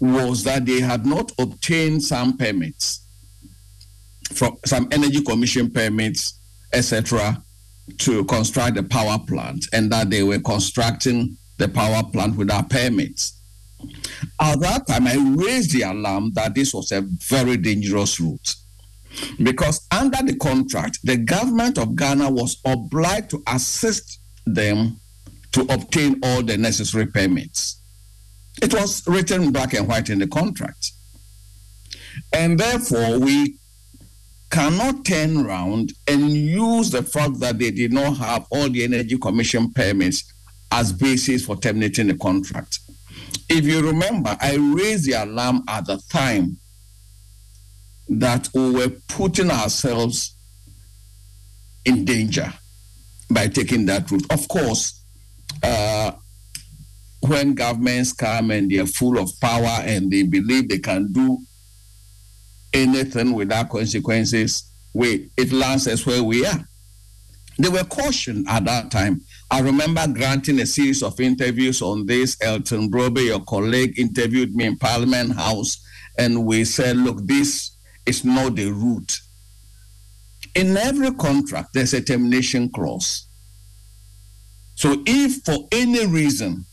was 0.00 0.44
that 0.44 0.66
they 0.66 0.80
had 0.80 1.06
not 1.06 1.32
obtained 1.38 2.02
some 2.02 2.36
permits 2.36 3.06
from 4.34 4.56
some 4.64 4.88
energy 4.92 5.22
commission 5.22 5.70
permits, 5.70 6.35
etc., 6.72 7.42
to 7.98 8.24
construct 8.24 8.74
the 8.76 8.82
power 8.82 9.18
plant, 9.26 9.66
and 9.72 9.90
that 9.92 10.10
they 10.10 10.22
were 10.22 10.40
constructing 10.40 11.36
the 11.58 11.68
power 11.68 12.02
plant 12.12 12.36
without 12.36 12.68
permits. 12.68 13.40
At 14.40 14.60
that 14.60 14.86
time, 14.86 15.06
I 15.06 15.16
raised 15.16 15.72
the 15.72 15.82
alarm 15.82 16.32
that 16.34 16.54
this 16.54 16.74
was 16.74 16.90
a 16.92 17.02
very 17.02 17.56
dangerous 17.56 18.18
route 18.18 18.54
because 19.42 19.86
under 19.90 20.22
the 20.22 20.36
contract, 20.36 20.98
the 21.04 21.16
government 21.16 21.78
of 21.78 21.96
Ghana 21.96 22.30
was 22.30 22.60
obliged 22.64 23.30
to 23.30 23.42
assist 23.46 24.20
them 24.44 25.00
to 25.52 25.62
obtain 25.72 26.20
all 26.22 26.42
the 26.42 26.56
necessary 26.56 27.06
permits. 27.06 27.80
It 28.62 28.74
was 28.74 29.06
written 29.06 29.52
black 29.52 29.74
and 29.74 29.88
white 29.88 30.10
in 30.10 30.18
the 30.18 30.26
contract. 30.26 30.92
And 32.32 32.58
therefore, 32.58 33.18
we 33.18 33.56
cannot 34.50 35.04
turn 35.04 35.36
around 35.38 35.92
and 36.06 36.30
use 36.30 36.90
the 36.90 37.02
fact 37.02 37.40
that 37.40 37.58
they 37.58 37.70
did 37.70 37.92
not 37.92 38.16
have 38.16 38.46
all 38.50 38.68
the 38.68 38.84
Energy 38.84 39.18
Commission 39.18 39.72
permits 39.72 40.32
as 40.70 40.92
basis 40.92 41.44
for 41.44 41.56
terminating 41.56 42.08
the 42.08 42.14
contract. 42.16 42.78
If 43.48 43.64
you 43.64 43.80
remember, 43.80 44.36
I 44.40 44.56
raised 44.56 45.06
the 45.06 45.22
alarm 45.24 45.62
at 45.68 45.86
the 45.86 46.00
time 46.10 46.58
that 48.08 48.48
we 48.54 48.70
were 48.70 48.92
putting 49.08 49.50
ourselves 49.50 50.36
in 51.84 52.04
danger 52.04 52.52
by 53.30 53.48
taking 53.48 53.86
that 53.86 54.10
route. 54.10 54.26
Of 54.30 54.46
course, 54.48 55.02
uh, 55.62 56.12
when 57.20 57.54
governments 57.54 58.12
come 58.12 58.50
and 58.50 58.70
they're 58.70 58.86
full 58.86 59.18
of 59.18 59.30
power 59.40 59.82
and 59.82 60.10
they 60.10 60.22
believe 60.22 60.68
they 60.68 60.78
can 60.78 61.12
do 61.12 61.38
anything 62.76 63.32
without 63.32 63.70
consequences, 63.70 64.70
we 64.94 65.30
it 65.36 65.50
lands 65.52 65.88
us 65.88 66.06
where 66.06 66.22
we 66.22 66.46
are. 66.46 66.68
They 67.58 67.70
were 67.70 67.84
cautioned 67.84 68.46
at 68.48 68.66
that 68.66 68.90
time. 68.90 69.22
I 69.50 69.60
remember 69.60 70.06
granting 70.08 70.60
a 70.60 70.66
series 70.66 71.02
of 71.02 71.18
interviews 71.20 71.80
on 71.80 72.04
this. 72.04 72.36
Elton 72.42 72.90
Brobbey, 72.90 73.26
your 73.26 73.40
colleague, 73.44 73.98
interviewed 73.98 74.54
me 74.54 74.66
in 74.66 74.76
Parliament 74.76 75.34
House, 75.34 75.82
and 76.18 76.44
we 76.44 76.64
said, 76.64 76.98
look, 76.98 77.26
this 77.26 77.76
is 78.04 78.24
not 78.24 78.56
the 78.56 78.70
route. 78.70 79.18
In 80.54 80.76
every 80.76 81.12
contract, 81.14 81.70
there's 81.72 81.94
a 81.94 82.02
termination 82.02 82.68
clause. 82.70 83.26
So 84.74 85.02
if 85.06 85.42
for 85.44 85.66
any 85.72 86.06
reason 86.06 86.66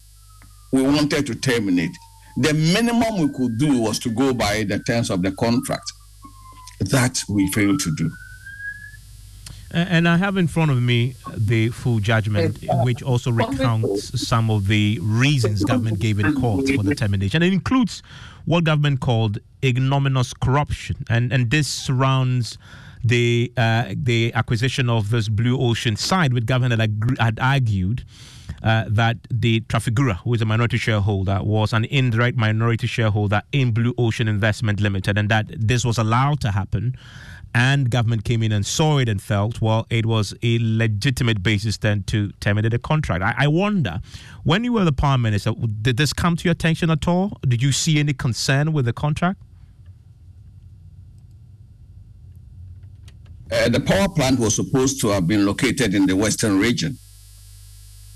we 0.73 0.81
wanted 0.81 1.25
to 1.27 1.35
terminate, 1.35 1.95
the 2.37 2.53
minimum 2.53 3.19
we 3.19 3.33
could 3.33 3.57
do 3.57 3.79
was 3.81 3.99
to 3.99 4.09
go 4.09 4.33
by 4.33 4.63
the 4.63 4.79
terms 4.79 5.09
of 5.09 5.21
the 5.21 5.31
contract. 5.33 5.92
That 6.91 7.23
we 7.29 7.51
failed 7.51 7.79
to 7.81 7.95
do. 7.95 8.11
And 9.71 10.07
I 10.07 10.17
have 10.17 10.37
in 10.37 10.47
front 10.47 10.69
of 10.69 10.79
me 10.81 11.15
the 11.35 11.69
full 11.69 11.99
judgment, 11.99 12.59
which 12.83 13.01
also 13.01 13.31
recounts 13.31 14.21
some 14.21 14.51
of 14.51 14.67
the 14.67 14.99
reasons 15.01 15.63
government 15.63 15.99
gave 15.99 16.19
in 16.19 16.35
court 16.35 16.69
for 16.75 16.83
the 16.83 16.93
termination. 16.93 17.41
It 17.41 17.51
includes 17.51 18.03
what 18.45 18.65
government 18.65 18.99
called 18.99 19.39
ignominious 19.63 20.33
corruption, 20.33 20.97
and 21.09 21.33
and 21.33 21.49
this 21.49 21.67
surrounds 21.67 22.57
the 23.03 23.51
uh, 23.57 23.95
the 23.95 24.31
acquisition 24.35 24.89
of 24.89 25.09
this 25.09 25.27
blue 25.27 25.59
ocean 25.59 25.95
side, 25.95 26.33
which 26.33 26.45
government 26.45 26.79
had, 26.79 27.17
had 27.19 27.39
argued. 27.39 28.05
Uh, 28.63 28.85
that 28.87 29.17
the 29.29 29.59
Trafigura, 29.61 30.15
who 30.19 30.33
is 30.33 30.41
a 30.41 30.45
minority 30.45 30.77
shareholder, 30.77 31.39
was 31.43 31.73
an 31.73 31.83
indirect 31.85 32.37
minority 32.37 32.87
shareholder 32.87 33.41
in 33.51 33.71
Blue 33.71 33.93
Ocean 33.97 34.29
Investment 34.29 34.79
Limited, 34.79 35.17
and 35.17 35.27
that 35.27 35.47
this 35.49 35.83
was 35.83 35.97
allowed 35.97 36.39
to 36.39 36.51
happen 36.51 36.95
and 37.55 37.89
government 37.89 38.23
came 38.23 38.41
in 38.41 38.51
and 38.51 38.65
saw 38.65 38.97
it 38.97 39.07
and 39.07 39.21
felt, 39.21 39.61
well, 39.61 39.85
it 39.89 40.05
was 40.05 40.33
a 40.41 40.57
legitimate 40.61 41.43
basis 41.43 41.77
then 41.77 42.03
to 42.03 42.31
terminate 42.39 42.71
the 42.71 42.79
contract. 42.79 43.23
I, 43.23 43.45
I, 43.45 43.47
wonder, 43.47 44.01
when 44.43 44.63
you 44.63 44.73
were 44.73 44.85
the 44.85 44.91
Prime 44.91 45.21
Minister, 45.21 45.51
did 45.81 45.97
this 45.97 46.13
come 46.13 46.35
to 46.35 46.43
your 46.45 46.53
attention 46.53 46.89
at 46.89 47.07
all? 47.07 47.37
Did 47.47 47.61
you 47.61 47.71
see 47.71 47.99
any 47.99 48.13
concern 48.13 48.73
with 48.73 48.85
the 48.85 48.93
contract? 48.93 49.39
Uh, 53.51 53.69
the 53.69 53.79
power 53.79 54.09
plant 54.09 54.39
was 54.39 54.55
supposed 54.55 54.99
to 55.01 55.09
have 55.09 55.27
been 55.27 55.45
located 55.45 55.93
in 55.93 56.07
the 56.07 56.15
western 56.15 56.57
region. 56.59 56.97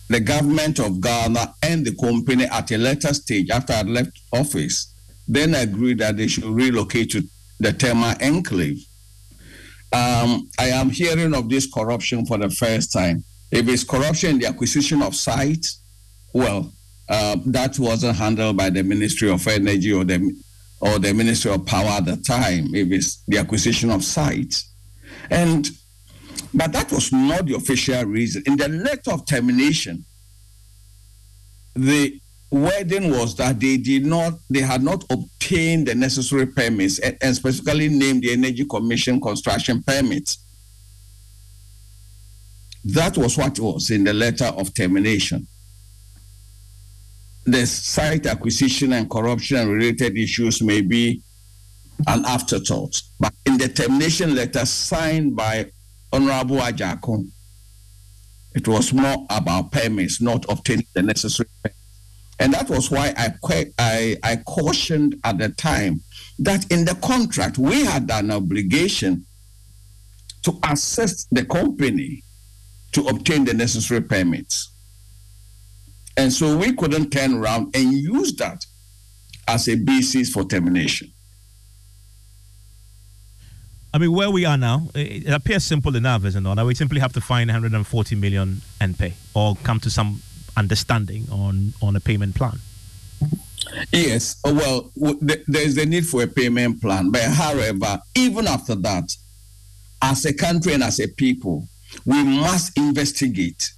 The 0.10 0.20
government 0.20 0.80
of 0.80 1.02
Ghana 1.02 1.56
and 1.64 1.86
the 1.86 1.96
company 1.96 2.46
at 2.46 2.72
a 2.72 2.78
later 2.78 3.14
stage, 3.14 3.50
after 3.50 3.74
I 3.74 3.82
left 3.82 4.22
office, 4.32 4.94
then 5.28 5.54
agreed 5.54 6.00
that 6.00 6.18
they 6.18 6.28
should 6.28 6.46
relocate 6.46 7.12
to 7.12 7.24
the 7.60 7.74
Tema 7.74 8.16
enclave 8.22 8.86
um, 9.94 10.50
I 10.60 10.68
am 10.68 10.90
hearing 10.90 11.34
of 11.34 11.50
this 11.50 11.72
corruption 11.72 12.26
for 12.26 12.38
the 12.38 12.50
first 12.50 12.92
time. 12.92 13.24
If 13.52 13.68
it's 13.70 13.84
corruption 13.84 14.32
in 14.32 14.40
the 14.40 14.48
acquisition 14.48 15.02
of 15.02 15.16
sites, 15.16 15.82
well, 16.34 16.74
uh, 17.08 17.38
that 17.46 17.80
wasn't 17.80 18.18
handled 18.18 18.58
by 18.58 18.70
the 18.70 18.84
Ministry 18.84 19.30
of 19.32 19.48
Energy 19.48 19.94
or 19.94 20.04
the 20.04 20.36
or 20.80 21.00
the 21.00 21.14
Ministry 21.14 21.52
of 21.52 21.66
Power 21.66 21.88
at 21.88 22.06
the 22.06 22.18
time. 22.18 22.76
If 22.76 22.92
it's 22.92 23.24
the 23.28 23.38
acquisition 23.38 23.90
of 23.90 24.04
sites, 24.04 24.70
and 25.32 25.68
but 26.54 26.72
that 26.74 26.92
was 26.92 27.12
not 27.12 27.46
the 27.46 27.56
official 27.56 28.04
reason. 28.06 28.44
In 28.46 28.58
the 28.58 28.68
letter 28.68 29.12
of 29.12 29.26
termination, 29.26 30.06
the 31.76 32.20
wording 32.50 33.12
was 33.12 33.36
that 33.36 33.60
they 33.60 33.78
did 33.78 34.06
not, 34.06 34.34
they 34.50 34.62
had 34.62 34.82
not 34.82 35.04
obtained 35.10 35.88
the 35.88 35.96
necessary 35.96 36.48
permits 36.48 37.00
and, 37.00 37.18
and 37.22 37.36
specifically 37.36 37.90
named 37.90 38.24
the 38.24 38.32
Energy 38.32 38.66
Commission 38.66 39.20
construction 39.22 39.84
permits. 39.84 40.40
That 42.86 43.18
was 43.18 43.38
what 43.38 43.60
was 43.60 43.92
in 43.92 44.06
the 44.06 44.14
letter 44.14 44.46
of 44.46 44.74
termination. 44.74 45.46
The 47.46 47.66
site 47.66 48.26
acquisition 48.26 48.94
and 48.94 49.10
corruption 49.10 49.58
and 49.58 49.70
related 49.70 50.18
issues 50.18 50.62
may 50.62 50.82
be 50.82 51.22
an 52.08 52.26
afterthought, 52.26 53.02
but 53.20 53.34
in 53.46 53.58
the 53.58 53.68
termination 53.68 54.36
letter 54.36 54.66
signed 54.66 55.36
by 55.36 55.72
Honorable 56.12 56.58
Agyarko, 56.58 57.30
it 58.56 58.68
was 58.68 58.94
more 58.94 59.26
about 59.30 59.72
permits, 59.72 60.22
not 60.22 60.46
obtaining 60.50 60.88
the 60.94 61.04
necessary 61.04 61.50
permits. 61.62 61.78
And 62.40 62.54
that 62.54 62.70
was 62.70 62.92
why 62.92 63.14
I, 63.18 63.34
I, 63.80 64.18
I 64.24 64.36
cautioned 64.38 65.16
at 65.24 65.40
the 65.40 65.50
time 65.50 66.02
that 66.40 66.72
in 66.72 66.86
the 66.86 66.96
contract 66.96 67.58
we 67.58 67.84
had 67.84 68.10
an 68.12 68.32
obligation 68.32 69.26
to 70.44 70.58
assist 70.64 71.28
the 71.32 71.46
company 71.46 72.24
to 72.94 73.08
obtain 73.08 73.44
the 73.46 73.54
necessary 73.54 74.02
permits. 74.02 74.72
And 76.16 76.32
so 76.32 76.58
we 76.58 76.74
couldn't 76.74 77.10
turn 77.12 77.36
around 77.36 77.76
and 77.76 77.94
use 77.94 78.36
that 78.38 78.66
as 79.48 79.68
a 79.68 79.76
basis 79.76 80.30
for 80.30 80.44
termination. 80.44 81.12
I 83.98 84.00
mean, 84.00 84.12
where 84.12 84.30
we 84.30 84.46
are 84.46 84.58
now, 84.60 84.90
it 84.94 85.28
appears 85.28 85.64
simple 85.64 85.96
enough, 85.96 86.24
isn't 86.24 86.46
it? 86.46 86.64
We 86.64 86.76
simply 86.76 87.00
have 87.00 87.14
to 87.14 87.22
find 87.22 87.48
140 87.48 88.16
million 88.16 88.62
and 88.80 88.96
pay, 88.96 89.16
or 89.34 89.56
come 89.64 89.80
to 89.80 89.90
some 89.90 90.22
understanding 90.56 91.26
on 91.32 91.74
on 91.82 91.96
a 91.96 92.00
payment 92.00 92.36
plan? 92.36 92.60
Yes, 93.92 94.40
uh, 94.46 94.54
well, 94.54 94.92
there 95.48 95.64
is 95.64 95.80
a 95.80 95.86
need 95.88 96.06
for 96.06 96.22
a 96.22 96.28
payment 96.28 96.80
plan, 96.80 97.10
but 97.10 97.24
however, 97.24 98.00
even 98.14 98.46
after 98.46 98.76
that, 98.76 99.16
as 100.04 100.26
a 100.26 100.34
country 100.36 100.74
and 100.74 100.84
as 100.84 101.00
a 101.00 101.08
people, 101.08 101.68
we 102.06 102.24
must 102.24 102.78
investigate 102.78 103.72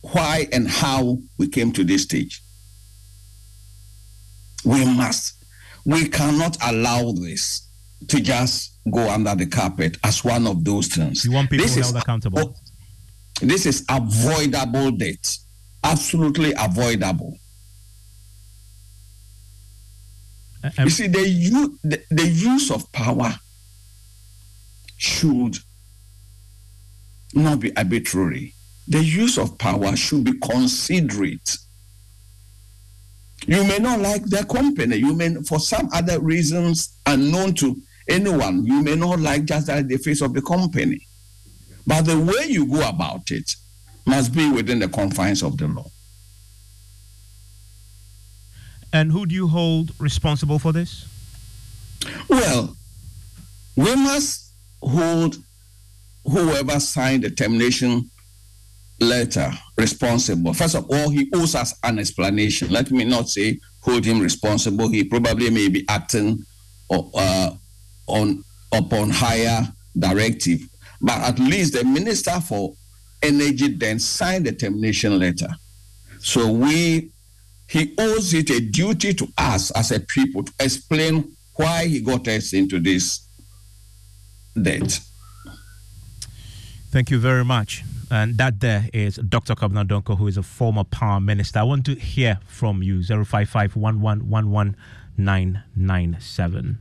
why 0.00 0.48
and 0.50 0.66
how 0.66 1.18
we 1.38 1.46
came 1.46 1.70
to 1.70 1.84
this 1.84 2.02
stage. 2.02 2.42
We 4.64 4.84
must. 4.84 5.36
We 5.84 6.08
cannot 6.08 6.56
allow 6.64 7.12
this 7.12 7.68
to 8.08 8.20
just 8.20 8.78
go 8.90 9.08
under 9.08 9.34
the 9.34 9.46
carpet 9.46 9.96
as 10.02 10.24
one 10.24 10.46
of 10.46 10.64
those 10.64 10.88
things. 10.88 11.24
You 11.24 11.32
want 11.32 11.50
people 11.50 11.66
this 11.66 11.76
held 11.76 11.96
accountable. 11.96 12.38
Oh, 12.40 12.54
this 13.40 13.66
is 13.66 13.84
avoidable 13.88 14.90
debt, 14.92 15.36
absolutely 15.82 16.52
avoidable. 16.58 17.38
You 20.78 20.90
see, 20.90 21.08
the, 21.08 21.28
use, 21.28 21.70
the, 21.82 22.02
the 22.10 22.26
use 22.26 22.70
of 22.70 22.90
power 22.92 23.34
should 24.96 25.58
not 27.34 27.58
be 27.58 27.76
arbitrary. 27.76 28.54
The 28.86 29.02
use 29.02 29.38
of 29.38 29.58
power 29.58 29.96
should 29.96 30.22
be 30.22 30.38
considerate. 30.38 31.58
You 33.46 33.64
may 33.64 33.78
not 33.78 33.98
like 33.98 34.24
their 34.24 34.44
company. 34.44 34.96
You 34.96 35.14
may, 35.14 35.34
for 35.48 35.58
some 35.58 35.88
other 35.92 36.20
reasons 36.20 36.96
unknown 37.06 37.54
to 37.54 37.82
anyone, 38.08 38.64
you 38.64 38.82
may 38.82 38.96
not 38.96 39.20
like 39.20 39.44
just 39.44 39.66
that 39.66 39.88
the 39.88 39.96
face 39.96 40.20
of 40.20 40.34
the 40.34 40.42
company. 40.42 41.06
But 41.86 42.02
the 42.02 42.18
way 42.18 42.46
you 42.48 42.66
go 42.66 42.88
about 42.88 43.30
it 43.30 43.56
must 44.06 44.34
be 44.34 44.50
within 44.50 44.78
the 44.78 44.88
confines 44.88 45.42
of 45.42 45.56
the 45.56 45.68
law. 45.68 45.90
And 48.92 49.10
who 49.10 49.26
do 49.26 49.34
you 49.34 49.48
hold 49.48 49.92
responsible 49.98 50.58
for 50.58 50.72
this? 50.72 51.06
Well, 52.28 52.76
we 53.76 53.94
must 53.96 54.52
hold 54.82 55.36
whoever 56.24 56.78
signed 56.78 57.24
the 57.24 57.30
termination 57.30 58.10
letter 59.00 59.50
responsible. 59.76 60.52
First 60.54 60.74
of 60.74 60.86
all, 60.90 61.10
he 61.10 61.30
owes 61.34 61.54
us 61.54 61.74
an 61.82 61.98
explanation. 61.98 62.70
Let 62.70 62.90
me 62.90 63.04
not 63.04 63.28
say 63.28 63.58
hold 63.80 64.04
him 64.04 64.20
responsible. 64.20 64.88
He 64.88 65.04
probably 65.04 65.50
may 65.50 65.68
be 65.68 65.84
acting 65.88 66.44
uh, 66.90 67.54
on 68.06 68.42
upon 68.72 69.10
higher 69.10 69.66
directive, 69.98 70.60
but 71.00 71.20
at 71.20 71.38
least 71.38 71.74
the 71.74 71.84
minister 71.84 72.40
for 72.40 72.74
energy 73.22 73.68
then 73.68 73.98
signed 73.98 74.46
the 74.46 74.52
termination 74.52 75.18
letter. 75.18 75.48
So 76.18 76.50
we 76.50 77.10
he 77.68 77.94
owes 77.98 78.34
it 78.34 78.50
a 78.50 78.60
duty 78.60 79.14
to 79.14 79.28
us 79.38 79.70
as 79.70 79.92
a 79.92 80.00
people 80.00 80.44
to 80.44 80.52
explain 80.60 81.34
why 81.54 81.86
he 81.86 82.00
got 82.00 82.28
us 82.28 82.52
into 82.52 82.78
this 82.78 83.26
debt. 84.60 85.00
Thank 86.90 87.10
you 87.10 87.18
very 87.18 87.44
much. 87.44 87.82
And 88.10 88.36
that 88.36 88.60
there 88.60 88.90
is 88.92 89.16
Dr. 89.16 89.54
Kwabena 89.54 89.86
Donkor, 89.86 90.18
who 90.18 90.26
is 90.26 90.36
a 90.36 90.42
former 90.42 90.84
power 90.84 91.18
minister. 91.18 91.60
I 91.60 91.62
want 91.62 91.86
to 91.86 91.94
hear 91.94 92.38
from 92.46 92.82
you 92.82 93.02
055 93.02 93.74
1111 93.74 94.76
997. 95.16 96.78